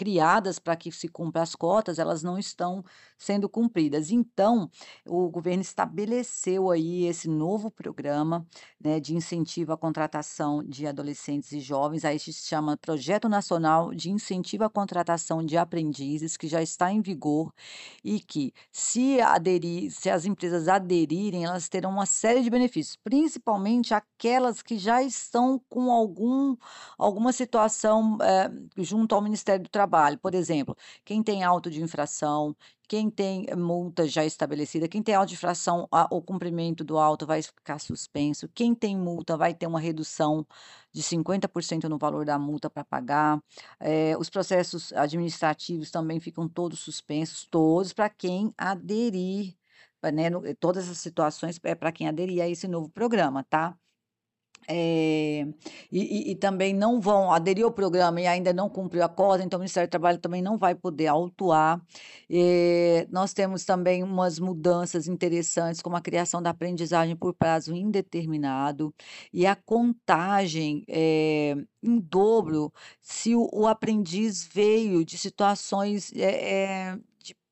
criadas 0.00 0.58
para 0.58 0.74
que 0.76 0.90
se 0.90 1.08
cumpra 1.08 1.42
as 1.42 1.54
cotas, 1.54 1.98
elas 1.98 2.22
não 2.22 2.38
estão 2.38 2.82
sendo 3.18 3.50
cumpridas. 3.50 4.10
Então, 4.10 4.70
o 5.06 5.28
governo 5.28 5.60
estabeleceu 5.60 6.70
aí 6.70 7.04
esse 7.04 7.28
novo 7.28 7.70
programa, 7.70 8.46
né, 8.82 8.98
de 8.98 9.14
incentivo 9.14 9.74
à 9.74 9.76
contratação 9.76 10.64
de 10.64 10.86
adolescentes 10.86 11.52
e 11.52 11.60
jovens, 11.60 12.02
aí 12.02 12.18
se 12.18 12.32
chama 12.32 12.78
Projeto 12.78 13.28
Nacional 13.28 13.92
de 13.94 14.10
Incentivo 14.10 14.64
à 14.64 14.70
Contratação 14.70 15.44
de 15.44 15.58
Aprendizes, 15.58 16.34
que 16.34 16.48
já 16.48 16.62
está 16.62 16.90
em 16.90 17.02
vigor 17.02 17.52
e 18.02 18.20
que, 18.20 18.54
se 18.72 19.20
aderir 19.20 19.90
se 19.90 20.08
as 20.08 20.24
empresas 20.24 20.66
aderirem, 20.66 21.44
elas 21.44 21.68
terão 21.68 21.90
uma 21.90 22.06
série 22.06 22.42
de 22.42 22.48
benefícios, 22.48 22.96
principalmente 22.96 23.92
aquelas 23.92 24.62
que 24.62 24.78
já 24.78 25.02
estão 25.02 25.60
com 25.68 25.90
algum 25.92 26.56
alguma 26.96 27.32
situação, 27.32 28.16
eh, 28.22 28.50
junto 28.78 29.14
ao 29.14 29.20
Ministério 29.20 29.64
do 29.64 29.68
Trabalho. 29.68 29.89
Por 30.18 30.34
exemplo, 30.34 30.76
quem 31.04 31.22
tem 31.22 31.42
auto 31.44 31.70
de 31.70 31.82
infração, 31.82 32.56
quem 32.88 33.10
tem 33.10 33.46
multa 33.56 34.06
já 34.08 34.24
estabelecida, 34.24 34.88
quem 34.88 35.02
tem 35.02 35.14
auto 35.14 35.28
de 35.28 35.34
infração, 35.34 35.86
a 35.92 36.08
o 36.10 36.22
cumprimento 36.22 36.82
do 36.84 36.98
auto 36.98 37.26
vai 37.26 37.42
ficar 37.42 37.78
suspenso, 37.78 38.48
quem 38.54 38.74
tem 38.74 38.96
multa 38.96 39.36
vai 39.36 39.54
ter 39.54 39.66
uma 39.66 39.80
redução 39.80 40.46
de 40.92 41.02
50% 41.02 41.88
no 41.88 41.98
valor 41.98 42.24
da 42.24 42.38
multa 42.38 42.68
para 42.70 42.84
pagar, 42.84 43.42
eh, 43.80 44.16
os 44.18 44.30
processos 44.30 44.92
administrativos 44.92 45.90
também 45.90 46.20
ficam 46.20 46.48
todos 46.48 46.80
suspensos, 46.80 47.46
todos 47.50 47.92
para 47.92 48.08
quem 48.10 48.52
aderir, 48.58 49.56
né, 50.12 50.30
no 50.30 50.42
todas 50.56 50.88
as 50.88 50.98
situações 50.98 51.58
é 51.64 51.74
para 51.74 51.92
quem 51.92 52.08
aderir 52.08 52.42
a 52.42 52.48
esse 52.48 52.66
novo 52.68 52.88
programa, 52.90 53.44
tá? 53.44 53.76
Eh, 54.70 55.46
e 55.92 56.30
e 56.30 56.30
e 56.32 56.34
também 56.36 56.72
não 56.74 57.00
vão 57.00 57.32
aderir 57.32 57.64
ao 57.64 57.72
programa 57.72 58.20
e 58.20 58.26
ainda 58.26 58.52
não 58.52 58.68
cumpriu 58.70 59.02
a 59.04 59.08
cota, 59.08 59.42
então 59.42 59.58
o 59.58 59.60
Ministério 59.60 59.88
do 59.88 59.90
Trabalho 59.90 60.18
também 60.18 60.40
não 60.42 60.56
vai 60.58 60.74
poder 60.74 61.08
autuar. 61.08 61.80
Eh, 62.30 63.06
nós 63.10 63.32
temos 63.34 63.64
também 63.64 64.02
umas 64.02 64.38
mudanças 64.38 65.08
interessantes, 65.08 65.82
como 65.82 65.96
a 65.96 66.00
criação 66.00 66.40
da 66.42 66.50
aprendizagem 66.50 67.16
por 67.16 67.34
prazo 67.34 67.74
indeterminado 67.74 68.94
e 69.32 69.46
a 69.46 69.56
contagem, 69.56 70.84
eh, 70.88 71.56
em 71.82 71.98
dobro 72.00 72.72
se 73.02 73.34
o 73.34 73.48
o 73.52 73.66
aprendiz 73.66 74.46
veio 74.52 75.04
de 75.04 75.18
situações, 75.18 76.12
eh, 76.16 76.96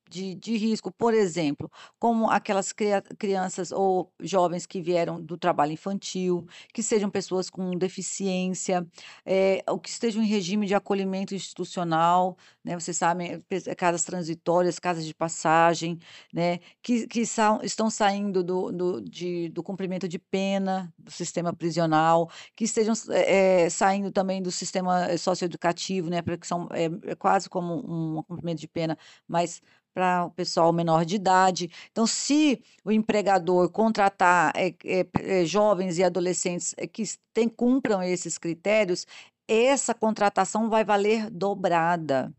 de 0.09 0.35
de 0.35 0.57
risco, 0.57 0.91
por 0.93 1.15
exemplo, 1.15 1.71
como 1.99 2.31
aquelas 2.31 2.73
cria 2.73 3.03
crianças 3.19 3.73
ou 3.73 4.13
jovens 4.21 4.67
que 4.67 4.81
vieram 4.81 5.21
do 5.23 5.37
trabalho 5.39 5.73
infantil, 5.73 6.47
que 6.75 6.83
sejam 6.83 7.11
pessoas 7.11 7.51
com 7.51 7.71
deficiência, 7.77 8.87
eh, 9.27 9.63
ou 9.69 9.79
que 9.79 9.89
estejam 9.91 10.23
em 10.23 10.27
regime 10.27 10.67
de 10.67 10.75
acolhimento 10.75 11.35
institucional, 11.35 12.37
né, 12.65 12.79
vocês 12.79 12.97
sabem, 12.97 13.41
pes 13.49 13.65
casas 13.77 14.05
transitórias, 14.05 14.79
casas 14.79 15.05
de 15.07 15.15
passagem, 15.15 15.99
né, 16.33 16.59
que 16.83 17.07
que 17.07 17.27
são 17.27 17.61
estão 17.63 17.91
saindo 17.91 18.43
do 18.45 18.73
do 18.73 19.01
de 19.03 19.49
do 19.51 19.63
cumprimento 19.63 20.09
de 20.09 20.19
pena, 20.19 20.93
do 20.99 21.11
sistema 21.11 21.53
prisional, 21.55 22.31
que 22.57 22.65
estejam 22.65 22.95
eh 23.11 23.65
eh, 23.67 23.71
saindo 23.71 24.11
também 24.13 24.43
do 24.43 24.51
sistema 24.51 25.17
socioeducativo, 25.19 26.09
né, 26.11 26.23
porque 26.23 26.47
são 26.47 26.69
é 26.73 26.87
é 27.13 27.15
quase 27.15 27.49
como 27.49 27.75
um 28.19 28.23
cumprimento 28.23 28.61
de 28.61 28.69
pena, 28.69 28.97
mas 29.27 29.61
para 29.99 30.27
o 30.27 30.31
pessoal 30.31 30.73
menor 30.73 31.05
de 31.05 31.17
idade. 31.17 31.71
Então, 31.91 32.07
se 32.07 32.63
o 32.85 32.93
empregador 32.93 33.69
contratar, 33.71 34.53
eh 34.57 34.75
eh 34.85 35.07
eh, 35.21 35.45
jovens 35.45 35.99
e 35.99 36.05
adolescentes, 36.05 36.75
eh, 36.79 36.87
que 36.87 37.03
tem 37.35 37.49
cumpram 37.49 38.03
esses 38.03 38.39
critérios, 38.39 39.07
essa 39.49 39.95
contratação 39.95 40.69
vai 40.71 40.85
valer 40.85 41.31
dobrada, 41.31 42.33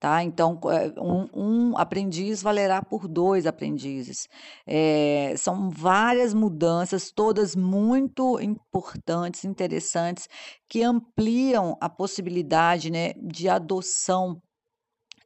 tá. 0.00 0.22
Então, 0.24 0.60
eh, 0.70 0.92
um 1.00 1.28
um 1.72 1.78
aprendiz 1.78 2.42
valerá 2.42 2.82
por 2.82 3.08
2 3.08 3.46
aprendizes. 3.46 4.28
Eh, 4.66 5.34
são 5.38 5.70
várias 5.70 6.34
mudanças, 6.34 7.10
todas 7.12 7.56
muito 7.56 8.40
importantes, 8.40 9.44
interessantes, 9.44 10.28
que 10.68 10.82
ampliam 10.84 11.76
a 11.80 11.88
possibilidade, 11.90 12.90
né, 12.90 13.12
de 13.22 13.48
adoção 13.48 14.40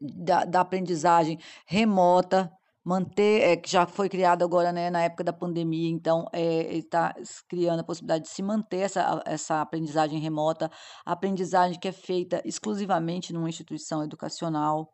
da 0.01 0.45
da 0.45 0.61
aprendizagem 0.61 1.39
remota, 1.67 2.51
manter 2.85 3.43
eh, 3.43 3.57
que 3.57 3.71
já 3.71 3.87
foi 3.87 4.09
criado 4.09 4.45
agora, 4.45 4.73
né, 4.73 4.91
na 4.91 5.03
época 5.03 5.25
da 5.25 5.33
pandemia, 5.33 5.91
então, 5.91 6.27
eh, 6.33 6.67
ele 6.69 6.79
está 6.81 7.15
criando 7.49 7.81
a 7.81 7.85
possibilidade 7.85 8.25
de 8.25 8.31
se 8.31 8.43
manter 8.43 8.79
essa 8.81 9.23
essa 9.27 9.61
aprendizagem 9.61 10.21
remota, 10.21 10.71
aprendizagem 11.05 11.79
que 11.81 11.89
é 11.89 11.93
feita 11.93 12.41
exclusivamente 12.45 13.33
numa 13.33 13.49
instituição 13.49 14.05
educacional, 14.05 14.91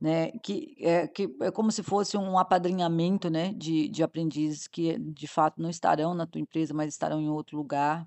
né, 0.00 0.32
que 0.44 0.74
é 0.80 1.06
que 1.08 1.28
é 1.42 1.50
como 1.52 1.72
se 1.72 1.82
fosse 1.82 2.16
um 2.18 2.38
apadrinhamento, 2.38 3.30
né, 3.30 3.52
de 3.54 3.88
de 3.88 4.02
aprendizes 4.02 4.68
que 4.68 4.98
de 4.98 5.26
fato 5.28 5.60
não 5.62 5.70
estarão 5.70 6.14
na 6.14 6.26
tua 6.26 6.40
empresa, 6.40 6.74
mas 6.74 6.88
estarão 6.94 7.20
em 7.20 7.28
outro 7.30 7.56
lugar. 7.56 8.06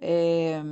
Eh, 0.00 0.62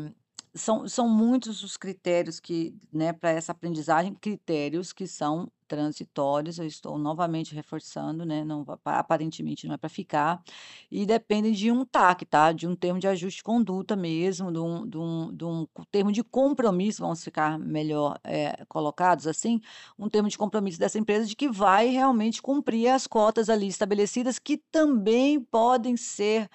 são 0.54 0.88
são 0.88 1.08
muitos 1.08 1.62
os 1.62 1.76
critérios 1.76 2.40
que, 2.40 2.74
né, 2.92 3.12
para 3.12 3.30
essa 3.30 3.52
aprendizagem, 3.52 4.14
critérios 4.14 4.92
que 4.92 5.06
são 5.06 5.50
transitórios, 5.70 6.59
eu 6.59 6.66
estou 6.66 6.98
novamente 6.98 7.54
reforçando, 7.54 8.24
né, 8.26 8.44
não 8.44 8.66
aparentemente 8.85 9.68
não 9.68 9.74
é 9.74 9.78
para 9.78 9.88
ficar, 9.88 10.42
e 10.90 11.06
dependem 11.06 11.52
de 11.52 11.70
um 11.70 11.85
TAC, 11.85 12.24
tá, 12.26 12.50
de 12.50 12.66
um 12.66 12.74
termo 12.74 12.98
de 12.98 13.06
ajuste 13.06 13.38
de 13.38 13.44
conduta 13.44 13.94
mesmo, 13.94 14.50
de 14.52 14.59
um 14.59 14.88
de 14.88 14.98
um 14.98 15.33
de 15.33 15.44
um 15.44 15.66
termo 15.92 16.11
de 16.11 16.24
compromisso, 16.24 17.02
vamos 17.02 17.22
ficar 17.22 17.56
melhor, 17.56 18.18
eh, 18.24 18.64
colocados 18.68 19.28
assim, 19.28 19.61
um 19.96 20.09
termo 20.09 20.28
de 20.28 20.37
compromisso 20.37 20.78
dessa 20.80 20.98
empresa 20.98 21.24
de 21.26 21.37
que 21.37 21.48
vai 21.48 21.87
realmente 21.88 22.42
cumprir 22.42 22.88
as 22.88 23.06
cotas 23.06 23.48
ali 23.48 23.68
estabelecidas, 23.68 24.38
que 24.40 24.56
também 24.72 25.40
podem 25.40 25.96
ser 25.96 26.48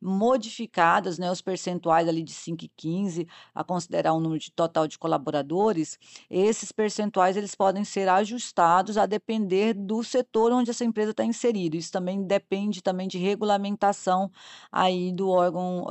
modificadas, 0.00 1.18
né, 1.18 1.30
os 1.30 1.42
percentuais 1.42 2.08
ali 2.08 2.22
de 2.22 2.32
5 2.32 2.64
e 2.64 2.68
15, 2.76 3.28
a 3.54 3.62
considerar 3.62 4.14
o 4.14 4.20
número 4.20 4.40
de 4.40 4.50
total 4.50 4.88
de 4.88 4.98
colaboradores, 4.98 5.98
esses 6.30 6.72
percentuais 6.72 7.36
eles 7.36 7.54
podem 7.54 7.84
ser 7.84 8.08
ajustados 8.08 8.61
a 8.96 9.06
depender 9.06 9.74
do 9.74 10.02
setor 10.02 10.52
onde 10.52 10.70
essa 10.70 10.84
empresa 10.84 11.10
está 11.12 11.24
inserida. 11.24 11.76
Isso 11.76 11.90
também 11.92 12.22
depende 12.22 12.82
também 12.82 13.08
de 13.08 13.18
regulamentação 13.18 14.30
aí 14.70 15.12
do 15.12 15.28
órgão, 15.28 15.84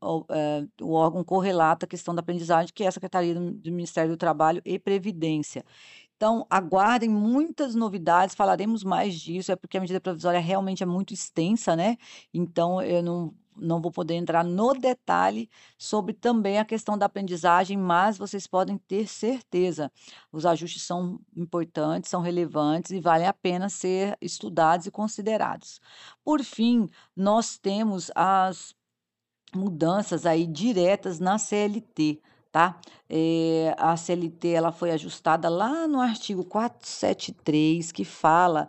o 0.00 0.26
eh, 0.30 0.66
o 0.80 0.92
órgão 0.92 1.24
correlato 1.24 1.84
à 1.84 1.88
questão 1.88 2.14
da 2.14 2.20
aprendizagem, 2.20 2.72
que 2.74 2.84
é 2.84 2.88
a 2.88 2.92
Secretaria 2.92 3.34
do 3.34 3.72
Ministério 3.72 4.10
do 4.10 4.16
Trabalho 4.16 4.62
e 4.64 4.78
Previdência. 4.78 5.64
Então, 6.16 6.46
aguardem 6.48 7.08
muitas 7.10 7.74
novidades, 7.74 8.34
falaremos 8.36 8.84
mais 8.84 9.14
disso, 9.20 9.50
é 9.50 9.56
porque 9.56 9.76
a 9.76 9.80
medida 9.80 10.00
provisória 10.00 10.38
realmente 10.38 10.82
é 10.82 10.86
muito 10.86 11.12
extensa, 11.12 11.74
né, 11.74 11.96
então 12.32 12.80
eu 12.80 13.02
não 13.02 13.34
não 13.56 13.80
vou 13.80 13.90
poder 13.90 14.14
entrar 14.14 14.44
no 14.44 14.72
detalhe 14.74 15.48
sobre 15.78 16.14
também 16.14 16.58
a 16.58 16.64
questão 16.64 16.96
da 16.96 17.06
aprendizagem, 17.06 17.76
mas 17.76 18.18
vocês 18.18 18.46
podem 18.46 18.78
ter 18.78 19.06
certeza, 19.06 19.90
os 20.32 20.46
ajustes 20.46 20.82
são 20.82 21.20
importantes, 21.36 22.10
são 22.10 22.20
relevantes 22.20 22.90
e 22.90 23.00
valem 23.00 23.26
a 23.26 23.32
pena 23.32 23.68
ser 23.68 24.16
estudados 24.20 24.86
e 24.86 24.90
considerados. 24.90 25.80
Por 26.24 26.42
fim, 26.42 26.88
nós 27.16 27.58
temos 27.58 28.10
as 28.14 28.74
mudanças 29.54 30.24
aí 30.24 30.46
diretas 30.46 31.20
na 31.20 31.38
CLT, 31.38 32.20
tá. 32.50 32.78
Eh, 33.14 33.74
a 33.76 33.94
CLT 33.94 34.48
ela 34.54 34.72
foi 34.72 34.90
ajustada 34.90 35.50
lá 35.50 35.86
no 35.86 36.00
artigo 36.00 36.42
473 36.46 37.92
que 37.92 38.04
fala, 38.06 38.68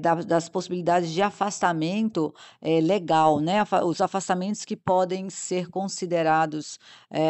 da 0.00 0.14
das 0.16 0.46
possibilidades 0.48 1.10
de 1.10 1.22
afastamento, 1.22 2.34
eh, 2.60 2.80
legal, 2.82 3.40
né, 3.40 3.62
os 3.86 4.00
afastamentos 4.02 4.64
que 4.66 4.76
podem 4.76 5.30
ser 5.30 5.68
considerados, 5.70 6.78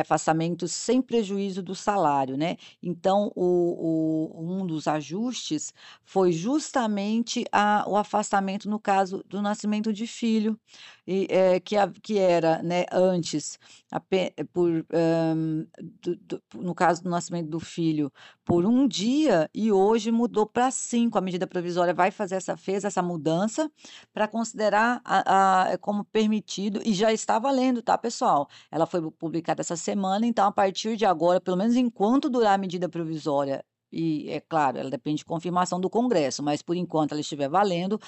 afastamentos 0.00 0.72
sem 0.72 1.00
prejuízo 1.00 1.62
do 1.62 1.74
salário, 1.76 2.37
né. 2.37 2.57
Então 2.83 3.31
o 3.37 3.52
o 4.35 4.42
um 4.62 4.66
dos 4.66 4.88
ajustes 4.88 5.72
foi 6.05 6.33
justamente 6.33 7.44
a 7.52 7.85
o 7.88 7.96
afastamento 7.96 8.68
no 8.68 8.81
caso 8.81 9.22
do 9.28 9.40
nascimento 9.42 9.92
de 9.92 10.07
filho, 10.09 10.59
e, 11.07 11.28
que 11.64 11.76
a 11.76 11.88
que 12.02 12.18
era, 12.18 12.62
né, 12.62 12.85
antes 12.92 13.59
ape 13.92 14.33
por, 14.52 14.85
hã, 14.92 15.66
do 16.02 16.32
no 16.55 16.75
caso 16.75 17.03
do 17.03 17.11
nascimento 17.11 17.49
do 17.49 17.59
filho, 17.61 18.12
por 18.45 18.64
1 18.66 18.87
dia 18.87 19.49
e 19.55 19.73
hoje 19.73 20.11
mudou 20.12 20.47
para 20.47 20.71
5, 20.71 21.16
a 21.18 21.21
medida 21.21 21.47
provisória 21.47 21.92
vai 21.95 22.11
fazer 22.11 22.37
essa 22.37 22.57
fez 22.57 22.85
essa 22.85 23.03
mudança, 23.03 23.71
para 24.12 24.29
considerar 24.29 25.01
a 25.05 25.73
a 25.73 25.79
como 25.79 26.05
permitido 26.05 26.81
e 26.85 26.92
já 26.95 27.12
está 27.12 27.38
valendo, 27.38 27.83
tá 27.83 27.97
pessoal. 27.99 28.49
Ela 28.71 28.87
foi 28.87 29.01
publicada 29.12 29.61
essa 29.61 29.77
semana, 29.77 30.27
então 30.27 30.47
a 30.47 30.53
partir 30.53 30.97
de 30.97 31.05
agora, 31.05 31.40
pelo 31.40 31.57
menos 31.57 31.77
enquanto 31.77 32.29
durar 32.31 32.55
a 32.55 32.59
medida 32.59 32.88
provisória, 32.88 33.64
e 33.92 34.31
é 34.31 34.40
claro, 34.40 34.79
ela 34.79 34.90
depende 34.90 35.18
de 35.18 35.25
confirmação 35.25 35.79
do 35.81 35.90
congresso, 35.90 36.42
mas 36.42 36.62
por 36.62 36.77
enquanto 36.77 37.12
ela 37.12 37.21
estiver 37.21 37.49
valendo, 37.49 38.01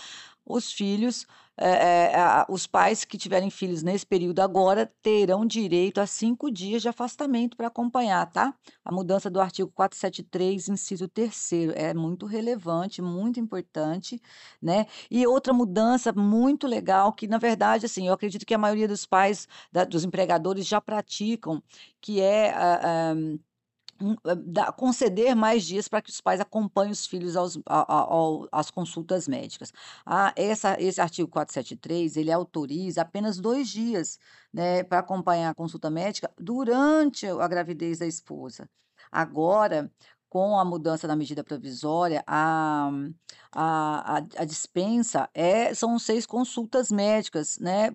os 0.46 0.72
filhos, 0.72 1.26
eh 1.58 2.10
eh, 2.12 2.16
a 2.16 2.46
os 2.48 2.66
pais 2.66 3.04
que 3.04 3.16
tiverem 3.18 3.50
filhos 3.50 3.82
nesse 3.82 4.06
período 4.06 4.40
agora, 4.40 4.92
terão 5.02 5.46
direito 5.46 6.00
a 6.00 6.06
5 6.06 6.50
dias 6.50 6.82
de 6.82 6.88
afastamento 6.88 7.56
para 7.56 7.68
acompanhar, 7.68 8.26
tá. 8.32 8.54
A 8.84 8.92
mudança 8.92 9.30
do 9.30 9.40
artigo 9.40 9.70
473, 9.74 10.68
inciso 10.68 11.08
3º, 11.08 11.72
é 11.76 11.94
muito 11.94 12.26
relevante, 12.26 13.00
muito 13.02 13.40
importante, 13.40 14.20
né. 14.62 14.86
E 15.10 15.26
outra 15.26 15.52
mudança 15.52 16.12
muito 16.12 16.66
legal 16.66 17.12
que 17.12 17.26
na 17.28 17.38
verdade, 17.38 17.86
assim, 17.86 18.08
eu 18.08 18.14
acredito 18.14 18.44
que 18.46 18.54
a 18.54 18.58
maioria 18.58 18.88
dos 18.88 19.06
pais, 19.06 19.46
da 19.72 19.84
dos 19.84 20.04
empregadores 20.04 20.66
já 20.66 20.80
praticam, 20.80 21.62
que 22.00 22.20
é 22.20 22.50
a 22.52 23.10
a 23.12 23.14
um 23.14 23.38
da 23.38 23.53
conceder 24.76 25.34
mais 25.34 25.64
dias 25.64 25.88
para 25.88 26.02
que 26.02 26.10
os 26.10 26.20
pais 26.20 26.40
acompanhem 26.40 26.92
os 26.92 27.06
filhos 27.06 27.36
aos 27.36 27.58
às 28.52 28.70
consultas 28.70 29.28
médicas. 29.28 29.72
Ah, 30.04 30.32
essa 30.36 30.76
esse 30.80 31.00
artigo 31.00 31.28
473, 31.28 32.16
ele 32.16 32.32
autoriza 32.32 33.02
apenas 33.02 33.38
2 33.38 33.68
dias, 33.68 34.18
né, 34.52 34.82
para 34.84 34.98
acompanhar 35.00 35.50
a 35.50 35.54
consulta 35.54 35.90
médica 35.90 36.30
durante 36.38 37.26
a 37.26 37.48
gravidez 37.48 37.98
da 37.98 38.06
esposa. 38.06 38.68
Agora, 39.10 39.90
com 40.28 40.58
a 40.58 40.64
mudança 40.64 41.06
da 41.06 41.16
medida 41.16 41.44
provisória, 41.44 42.22
a 42.26 42.90
a 43.52 44.16
a 44.38 44.44
dispensa 44.44 45.28
é 45.34 45.72
são 45.74 45.98
6 45.98 46.26
consultas 46.26 46.90
médicas, 46.90 47.58
né, 47.58 47.90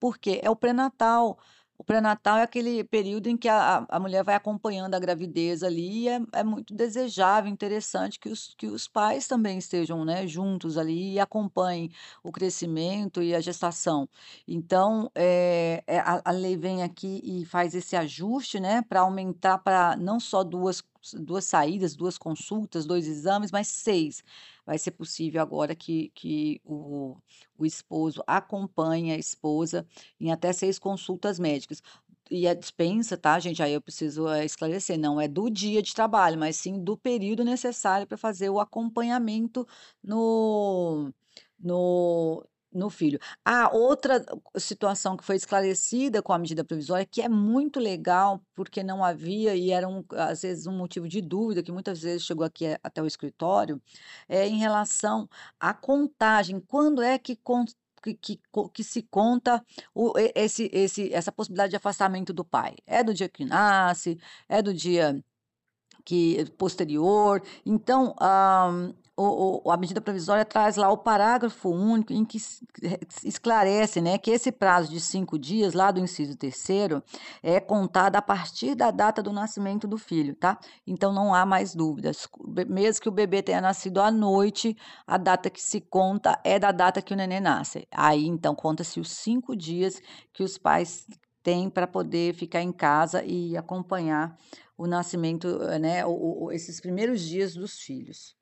porque 0.00 0.40
é 0.42 0.50
o 0.50 0.56
pré-natal. 0.56 1.38
O 1.78 1.82
pré-natal 1.82 2.38
é 2.38 2.42
aquele 2.42 2.84
período 2.84 3.26
em 3.28 3.36
que 3.36 3.48
a 3.48 3.84
a 3.88 3.98
mulher 3.98 4.22
vai 4.22 4.34
acompanhando 4.36 4.94
a 4.94 4.98
gravidez 5.00 5.62
ali 5.64 6.04
e 6.04 6.08
é 6.08 6.20
é 6.32 6.44
muito 6.44 6.72
desejável, 6.72 7.50
interessante 7.50 8.18
que 8.20 8.28
os 8.28 8.54
que 8.56 8.66
os 8.68 8.86
pais 8.86 9.26
também 9.26 9.58
estejam, 9.58 10.04
né, 10.04 10.24
juntos 10.26 10.78
ali 10.78 11.14
e 11.14 11.20
acompanhem 11.20 11.90
o 12.22 12.30
crescimento 12.30 13.20
e 13.22 13.34
a 13.34 13.40
gestação. 13.40 14.08
Então, 14.46 15.10
eh 15.16 15.82
eh, 15.86 15.98
a 15.98 16.22
a 16.24 16.30
lei 16.30 16.56
vem 16.56 16.82
aqui 16.84 17.20
e 17.24 17.44
faz 17.44 17.74
esse 17.74 17.96
ajuste, 17.96 18.60
né, 18.60 18.80
para 18.88 19.00
aumentar 19.00 19.58
para 19.58 19.96
não 19.96 20.20
só 20.20 20.44
2 20.44 20.80
2 21.20 21.44
saídas, 21.44 21.94
2 21.96 22.16
consultas, 22.16 22.86
2 22.86 23.06
exames, 23.06 23.50
mas 23.50 23.66
6. 23.68 24.22
Vai 24.66 24.78
ser 24.78 24.92
possível 24.92 25.42
agora 25.42 25.74
que 25.74 26.10
que 26.14 26.60
o 26.64 27.16
o 27.58 27.64
esposo 27.66 28.22
acompanhe 28.26 29.12
a 29.12 29.18
esposa 29.18 29.86
em 30.20 30.32
até 30.32 30.52
6 30.52 30.78
consultas 30.78 31.38
médicas. 31.38 31.82
E 32.30 32.48
a 32.48 32.54
dispensa, 32.54 33.16
tá 33.18 33.38
gente, 33.38 33.62
aí 33.62 33.72
eu 33.74 33.82
preciso, 33.82 34.26
eh, 34.28 34.44
esclarecer, 34.46 34.98
não 34.98 35.20
é 35.20 35.28
do 35.28 35.50
dia 35.50 35.82
de 35.82 35.94
trabalho, 35.94 36.38
mas 36.38 36.56
sim 36.56 36.82
do 36.82 36.96
período 36.96 37.44
necessário 37.44 38.06
para 38.06 38.16
fazer 38.16 38.48
o 38.50 38.58
acompanhamento 38.60 39.66
no 40.02 41.12
no 41.58 42.44
no 42.74 42.90
filho. 42.90 43.18
Ah, 43.44 43.70
outra 43.72 44.24
situação 44.58 45.16
que 45.16 45.24
foi 45.24 45.36
esclarecida 45.36 46.22
com 46.22 46.32
a 46.32 46.38
medida 46.38 46.64
provisória, 46.64 47.06
que 47.06 47.22
é 47.22 47.28
muito 47.28 47.78
legal, 47.80 48.42
porque 48.54 48.82
não 48.82 49.04
havia 49.04 49.54
e 49.54 49.70
era 49.70 49.88
um 49.88 50.04
às 50.12 50.42
vezes 50.42 50.66
um 50.66 50.76
motivo 50.76 51.08
de 51.08 51.20
dúvida, 51.20 51.62
que 51.62 51.72
muitas 51.72 52.02
vezes 52.02 52.24
chegou 52.24 52.44
aqui 52.44 52.66
até 52.82 53.00
o 53.02 53.06
escritório, 53.06 53.80
é 54.28 54.46
em 54.46 54.58
relação 54.58 55.28
à 55.60 55.72
contagem, 55.72 56.60
quando 56.60 57.02
é 57.02 57.18
que 57.18 57.36
que 58.02 58.14
que 58.16 58.40
que 58.72 58.84
se 58.84 59.02
conta 59.02 59.64
o 59.94 60.12
esse 60.34 60.68
esse 60.72 61.12
essa 61.12 61.32
possibilidade 61.32 61.70
de 61.70 61.76
afastamento 61.76 62.32
do 62.32 62.44
pai? 62.44 62.76
É 62.86 63.02
do 63.02 63.14
dia 63.14 63.28
que 63.28 63.44
nasce, 63.44 64.18
é 64.48 64.60
do 64.62 64.74
dia 64.74 65.22
que 66.04 66.44
posterior, 66.58 67.42
então, 67.64 68.14
hã, 68.20 68.92
o 69.16 69.70
a 69.70 69.76
medida 69.76 70.00
provisória 70.00 70.44
traz 70.44 70.74
lá 70.76 70.90
o 70.90 70.98
parágrafo 70.98 71.70
único 71.70 72.12
em 72.12 72.24
que 72.24 72.36
es 72.36 72.60
esclarece, 73.24 74.00
né, 74.00 74.18
que 74.18 74.30
esse 74.30 74.50
prazo 74.52 74.90
de 74.90 75.00
5 75.00 75.38
dias, 75.38 75.72
lá 75.72 75.90
do 75.92 76.00
inciso 76.00 76.36
3º, 76.36 77.02
é 77.42 77.60
contado 77.60 78.16
a 78.16 78.22
partir 78.22 78.74
da 78.74 78.90
data 78.90 79.22
do 79.22 79.32
nascimento 79.32 79.86
do 79.86 79.96
filho, 79.98 80.34
tá. 80.34 80.58
Então 80.86 81.12
não 81.12 81.32
há 81.32 81.46
mais 81.46 81.74
dúvidas, 81.76 82.26
mesmo 82.68 83.02
que 83.02 83.08
o 83.08 83.12
bebê 83.12 83.40
tenha 83.42 83.60
nascido 83.60 84.00
à 84.00 84.10
noite, 84.10 84.76
a 85.06 85.16
data 85.16 85.48
que 85.48 85.62
se 85.62 85.80
conta 85.80 86.38
é 86.44 86.58
da 86.58 86.72
data 86.72 87.00
que 87.00 87.14
o 87.14 87.16
neném 87.16 87.40
nasce. 87.40 87.86
Aí 87.92 88.26
então 88.26 88.54
conta-se 88.54 88.98
os 89.00 89.10
5 89.12 89.54
dias 89.56 90.00
que 90.32 90.42
os 90.42 90.58
pais 90.58 91.06
têm 91.42 91.70
para 91.70 91.86
poder 91.86 92.34
ficar 92.34 92.62
em 92.62 92.72
casa 92.72 93.22
e 93.22 93.56
acompanhar 93.56 94.36
o 94.76 94.86
nascimento, 94.86 95.58
né, 95.80 96.04
o 96.06 96.44
o 96.46 96.52
esses 96.52 96.80
primeiros 96.80 97.22
dias 97.22 97.54
dos 97.54 97.78
filhos. 97.80 98.34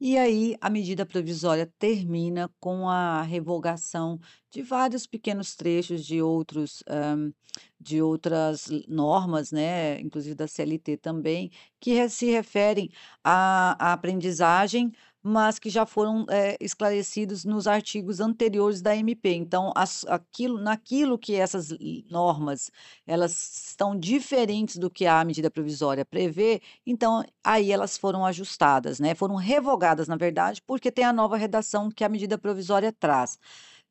E 0.00 0.18
aí, 0.18 0.56
a 0.60 0.68
medida 0.70 1.06
provisória 1.06 1.72
termina 1.78 2.50
com 2.60 2.88
a 2.88 3.22
revogação 3.22 4.18
de 4.50 4.62
vários 4.62 5.06
pequenos 5.06 5.54
trechos 5.56 6.04
de 6.04 6.20
outros, 6.20 6.82
hã, 6.88 7.32
de 7.80 8.02
outras 8.02 8.68
normas, 8.88 9.52
né, 9.52 10.00
inclusive 10.00 10.34
da 10.34 10.48
CLT 10.48 10.96
também, 10.98 11.50
que 11.80 12.08
se 12.08 12.26
referem 12.30 12.90
à 13.22 13.76
à 13.90 13.92
aprendizagem 13.94 14.90
mas 15.26 15.58
que 15.58 15.70
já 15.70 15.86
foram 15.86 16.26
é, 16.28 16.54
esclarecidos 16.60 17.46
nos 17.46 17.66
artigos 17.66 18.20
anteriores 18.20 18.82
da 18.82 18.94
MP. 18.94 19.32
Então, 19.34 19.72
as, 19.74 20.04
aquilo, 20.06 20.60
naquilo 20.60 21.18
que 21.18 21.34
essas 21.34 21.70
normas 22.10 22.70
elas 23.06 23.68
estão 23.68 23.98
diferentes 23.98 24.76
do 24.76 24.90
que 24.90 25.06
a 25.06 25.24
medida 25.24 25.50
provisória 25.50 26.04
prevê, 26.04 26.60
então 26.86 27.24
aí 27.42 27.72
elas 27.72 27.96
foram 27.96 28.26
ajustadas, 28.26 29.00
né? 29.00 29.14
Foram 29.14 29.36
revogadas, 29.36 30.06
na 30.08 30.16
verdade, 30.16 30.60
porque 30.60 30.92
tem 30.92 31.06
a 31.06 31.12
nova 31.12 31.38
redação 31.38 31.90
que 31.90 32.04
a 32.04 32.08
medida 32.08 32.36
provisória 32.36 32.92
traz. 32.92 33.38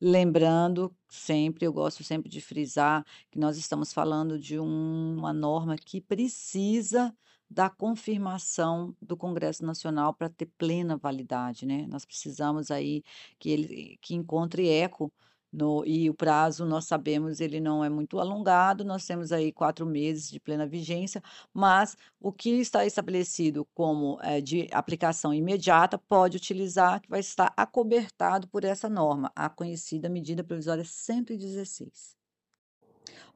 Lembrando 0.00 0.94
sempre, 1.08 1.66
eu 1.66 1.72
gosto 1.72 2.04
sempre 2.04 2.28
de 2.28 2.40
frisar 2.40 3.04
que 3.28 3.38
nós 3.40 3.56
estamos 3.56 3.92
falando 3.92 4.38
de 4.38 4.60
um, 4.60 5.16
uma 5.18 5.32
norma 5.32 5.76
que 5.76 6.00
precisa 6.00 7.12
da 7.50 7.70
confirmação 7.70 8.94
do 9.00 9.16
Congresso 9.16 9.64
Nacional 9.64 10.14
para 10.14 10.28
ter 10.30 10.46
plena 10.58 10.96
validade, 10.96 11.66
né. 11.66 11.86
Nós 11.88 12.04
precisamos 12.04 12.70
aí 12.70 13.02
que 13.38 13.50
ele 13.50 13.98
que 14.02 14.14
encontre 14.14 14.68
eco 14.68 15.12
no 15.52 15.84
e 15.86 16.10
o 16.10 16.14
prazo, 16.14 16.66
nós 16.66 16.84
sabemos, 16.86 17.40
ele 17.40 17.60
não 17.60 17.84
é 17.84 17.88
muito 17.88 18.18
alongado, 18.18 18.84
nós 18.84 19.06
temos 19.06 19.30
aí 19.32 19.52
4 19.52 19.86
meses 19.86 20.28
de 20.30 20.40
plena 20.40 20.66
vigência, 20.66 21.22
mas 21.52 21.96
o 22.20 22.32
que 22.32 22.50
está 22.60 22.84
estabelecido 22.84 23.64
como, 23.74 24.18
eh, 24.22 24.40
de 24.40 24.68
aplicação 24.72 25.32
imediata, 25.32 25.96
pode 26.08 26.36
utilizar, 26.38 27.00
que 27.00 27.08
vai 27.08 27.20
estar 27.20 27.52
acobertado 27.56 28.48
por 28.48 28.64
essa 28.64 28.88
norma, 28.88 29.30
a 29.36 29.48
conhecida 29.48 30.08
medida 30.08 30.42
provisória 30.42 30.84
116. 30.84 32.23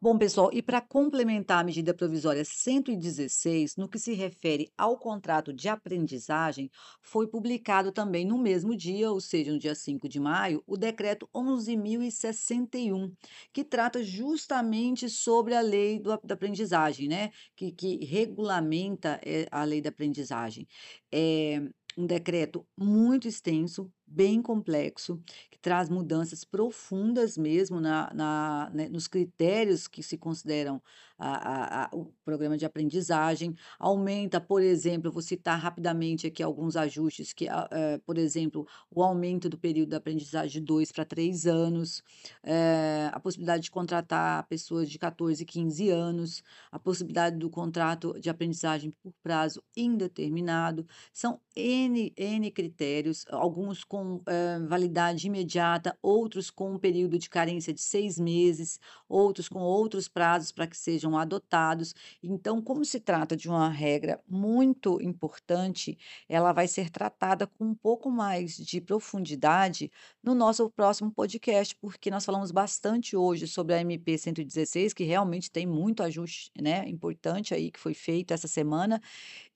Bom, 0.01 0.17
pessoal, 0.17 0.51
e 0.53 0.63
para 0.63 0.81
complementar 0.81 1.59
a 1.61 1.65
medida 1.65 1.93
provisória 1.93 2.45
116, 2.45 3.75
no 3.77 3.89
que 3.89 3.99
se 3.99 4.13
refere 4.15 4.71
ao 4.79 4.97
contrato 4.97 5.53
de 5.53 5.69
aprendizagem, 5.69 6.71
foi 7.03 7.27
publicado 7.27 7.91
também 7.91 8.25
no 8.25 8.39
mesmo 8.39 8.77
dia, 8.77 9.11
ou 9.11 9.21
seja, 9.21 9.51
no 9.53 9.59
dia 9.59 9.75
5 9.75 10.09
de 10.09 10.21
maio, 10.21 10.63
o 10.69 10.77
decreto 10.77 11.29
11.061, 11.35 13.13
que 13.53 13.65
trata 13.65 14.01
justamente 14.05 15.09
sobre 15.09 15.55
a 15.55 15.61
lei 15.61 15.99
do, 15.99 16.17
da 16.23 16.35
aprendizagem, 16.35 17.09
né? 17.09 17.31
Que, 17.57 17.73
que 17.73 18.05
regulamenta 18.05 19.21
é, 19.25 19.49
a 19.51 19.65
lei 19.65 19.81
da 19.83 19.89
aprendizagem. 19.89 20.69
É 21.13 21.61
um 21.97 22.07
decreto 22.07 22.65
muito 22.77 23.27
extenso, 23.27 23.91
bem 24.11 24.41
complexo, 24.43 25.21
que 25.51 25.59
traz 25.59 25.89
mudanças 25.89 26.45
profundas 26.45 27.37
mesmo 27.37 27.81
na, 27.81 28.13
na, 28.15 28.71
né, 28.73 28.89
nos 28.89 29.07
critérios 29.07 29.87
que 29.87 30.03
se 30.03 30.17
consideram 30.17 30.81
a, 31.19 31.31
a, 31.31 31.85
a, 31.85 31.91
o 31.93 32.07
programa 32.25 32.57
de 32.57 32.65
aprendizagem, 32.65 33.55
aumenta, 33.79 34.41
por 34.41 34.63
exemplo, 34.63 35.11
vou 35.11 35.21
citar 35.21 35.59
rapidamente 35.59 36.27
aqui 36.27 36.43
alguns 36.43 36.77
ajustes, 36.77 37.33
que, 37.33 37.49
é, 37.49 37.99
por 38.07 38.17
exemplo, 38.17 38.67
o 38.91 39.03
aumento 39.03 39.49
do 39.49 39.59
período 39.59 39.91
de 39.91 39.97
aprendizagem 39.97 40.61
de 40.61 40.61
dois 40.61 40.93
para 40.93 41.05
três 41.05 41.47
anos, 41.47 42.03
é, 42.43 43.11
a 43.13 43.19
possibilidade 43.19 43.65
de 43.65 43.71
contratar 43.71 44.47
pessoas 44.47 44.89
de 44.89 44.99
14 44.99 45.43
e 45.43 45.47
15 45.47 45.91
anos, 45.91 46.43
a 46.71 46.79
possibilidade 46.79 47.37
do 47.37 47.51
contrato 47.51 48.19
de 48.21 48.31
aprendizagem 48.31 48.93
por 49.03 49.13
prazo 49.23 49.63
indeterminado, 49.77 50.87
são 51.13 51.41
N, 51.57 52.13
N 52.17 52.51
critérios, 52.53 53.25
alguns 53.29 53.83
com 53.83 53.98
com 53.99 54.23
eh, 54.27 54.61
validade 54.61 55.27
imediata, 55.27 55.99
outros 56.01 56.51
com 56.51 56.73
um 56.75 56.79
período 56.79 57.19
de 57.19 57.29
carência 57.29 57.75
de 57.75 57.81
seis 57.81 58.19
meses, 58.19 58.79
outros 59.09 59.49
com 59.49 59.59
outros 59.59 60.07
prazos 60.07 60.53
para 60.53 60.69
que 60.69 60.77
sejam 60.77 61.19
adotados. 61.19 61.95
Então, 62.23 62.63
como 62.63 62.85
se 62.85 63.01
trata 63.01 63.37
de 63.37 63.49
uma 63.49 63.69
regra 63.69 64.21
muito 64.29 65.03
importante, 65.03 65.99
ela 66.29 66.53
vai 66.53 66.69
ser 66.69 66.91
tratada 66.91 67.47
com 67.47 67.65
um 67.65 67.75
pouco 67.75 68.09
mais 68.09 68.57
de 68.57 68.81
profundidade 68.81 69.91
no 70.23 70.35
nosso 70.35 70.71
próximo 70.71 71.11
podcast, 71.11 71.75
porque 71.75 72.11
nós 72.11 72.25
falamos 72.25 72.53
bastante 72.53 73.17
hoje 73.17 73.49
sobre 73.49 73.75
a 73.75 73.81
MP 73.81 74.17
116, 74.17 74.93
que 74.93 75.03
realmente 75.03 75.51
tem 75.51 75.67
muito 75.67 76.05
ajuste, 76.05 76.53
né, 76.61 76.89
importante 76.89 77.53
aí 77.53 77.71
que 77.71 77.81
foi 77.81 77.95
feito 77.95 78.33
essa 78.33 78.47
semana. 78.47 79.01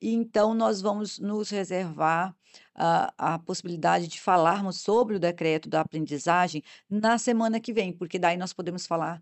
E 0.01 0.13
então 0.13 0.53
nós 0.53 0.81
vamos 0.81 1.17
nos 1.19 1.49
reservar 1.49 2.35
a, 2.75 3.13
a 3.17 3.39
possibilidade 3.39 4.07
de 4.07 4.19
falarmos 4.19 4.81
sobre 4.81 5.15
o 5.15 5.19
decreto 5.19 5.69
da 5.69 5.81
aprendizagem 5.81 6.63
na 6.89 7.17
semana 7.17 7.59
que 7.59 7.73
vem, 7.73 7.93
porque 7.93 8.19
daí 8.19 8.37
nós 8.37 8.53
podemos 8.53 8.85
falar 8.85 9.21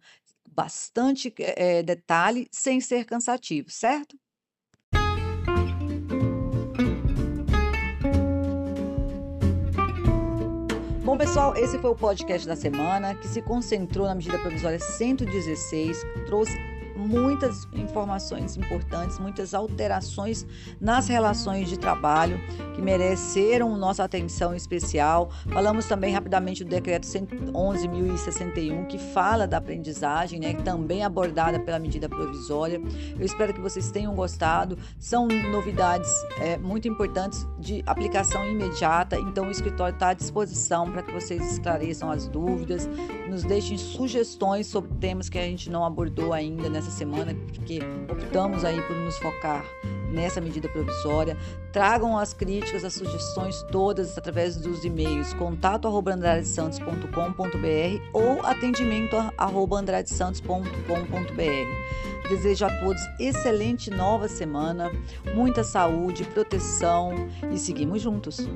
bastante 0.53 1.33
é, 1.37 1.81
detalhe 1.81 2.47
sem 2.51 2.81
ser 2.81 3.05
cansativo, 3.05 3.69
certo? 3.69 4.17
Bom, 11.03 11.17
pessoal, 11.17 11.55
esse 11.57 11.77
foi 11.79 11.89
o 11.89 11.95
podcast 11.95 12.47
da 12.47 12.55
semana 12.55 13.15
que 13.15 13.27
se 13.27 13.41
concentrou 13.41 14.07
na 14.07 14.15
medida 14.15 14.39
provisória 14.39 14.79
116, 14.79 15.97
trouxe 16.25 16.70
muitas 16.95 17.67
informações 17.73 18.57
importantes, 18.57 19.19
muitas 19.19 19.53
alterações 19.53 20.45
nas 20.79 21.07
relações 21.07 21.69
de 21.69 21.77
trabalho 21.77 22.39
que 22.73 22.81
mereceram 22.81 23.75
nossa 23.77 24.03
atenção 24.03 24.55
especial. 24.55 25.31
Falamos 25.51 25.85
também 25.85 26.13
rapidamente 26.13 26.63
do 26.63 26.69
decreto 26.69 27.07
11.061, 27.07 28.87
que 28.87 28.97
fala 28.97 29.47
da 29.47 29.57
aprendizagem, 29.57 30.39
né, 30.39 30.53
também 30.53 31.03
abordada 31.03 31.59
pela 31.59 31.79
medida 31.79 32.07
provisória. 32.09 32.81
Eu 33.17 33.25
espero 33.25 33.53
que 33.53 33.61
vocês 33.61 33.91
tenham 33.91 34.15
gostado. 34.15 34.77
São 34.99 35.27
novidades 35.27 36.09
é, 36.39 36.57
muito 36.57 36.87
importantes 36.87 37.47
de 37.59 37.83
aplicação 37.85 38.45
imediata, 38.45 39.17
então 39.17 39.47
o 39.47 39.51
escritório 39.51 39.93
está 39.93 40.09
à 40.09 40.13
disposição 40.13 40.91
para 40.91 41.03
que 41.03 41.11
vocês 41.11 41.51
esclareçam 41.51 42.09
as 42.09 42.27
dúvidas, 42.27 42.89
nos 43.29 43.43
deixem 43.43 43.77
sugestões 43.77 44.67
sobre 44.67 44.91
temas 44.95 45.29
que 45.29 45.37
a 45.37 45.43
gente 45.43 45.69
não 45.69 45.85
abordou 45.85 46.33
ainda 46.33 46.69
nessa 46.69 46.80
semana, 46.89 47.35
porque 47.47 47.79
optamos 48.09 48.63
aí 48.63 48.81
por 48.81 48.95
nos 48.95 49.17
focar 49.17 49.65
nessa 50.11 50.41
medida 50.41 50.67
provisória. 50.69 51.37
Tragam 51.71 52.17
as 52.17 52.33
críticas, 52.33 52.83
as 52.83 52.93
sugestões 52.93 53.63
todas 53.71 54.17
através 54.17 54.57
dos 54.57 54.83
e-mails 54.83 55.33
contato 55.33 55.87
arroba 55.87 56.13
andradesantos.com.br 56.13 58.09
ou 58.13 58.45
atendimento 58.45 59.15
arroba 59.37 59.79
andradesantos.com.br. 59.79 62.29
Desejo 62.29 62.65
a 62.65 62.79
todos 62.79 63.01
excelente 63.19 63.89
nova 63.89 64.27
semana, 64.27 64.91
muita 65.33 65.63
saúde, 65.63 66.23
proteção 66.23 67.13
e 67.51 67.57
seguimos 67.57 68.01
juntos. 68.01 68.47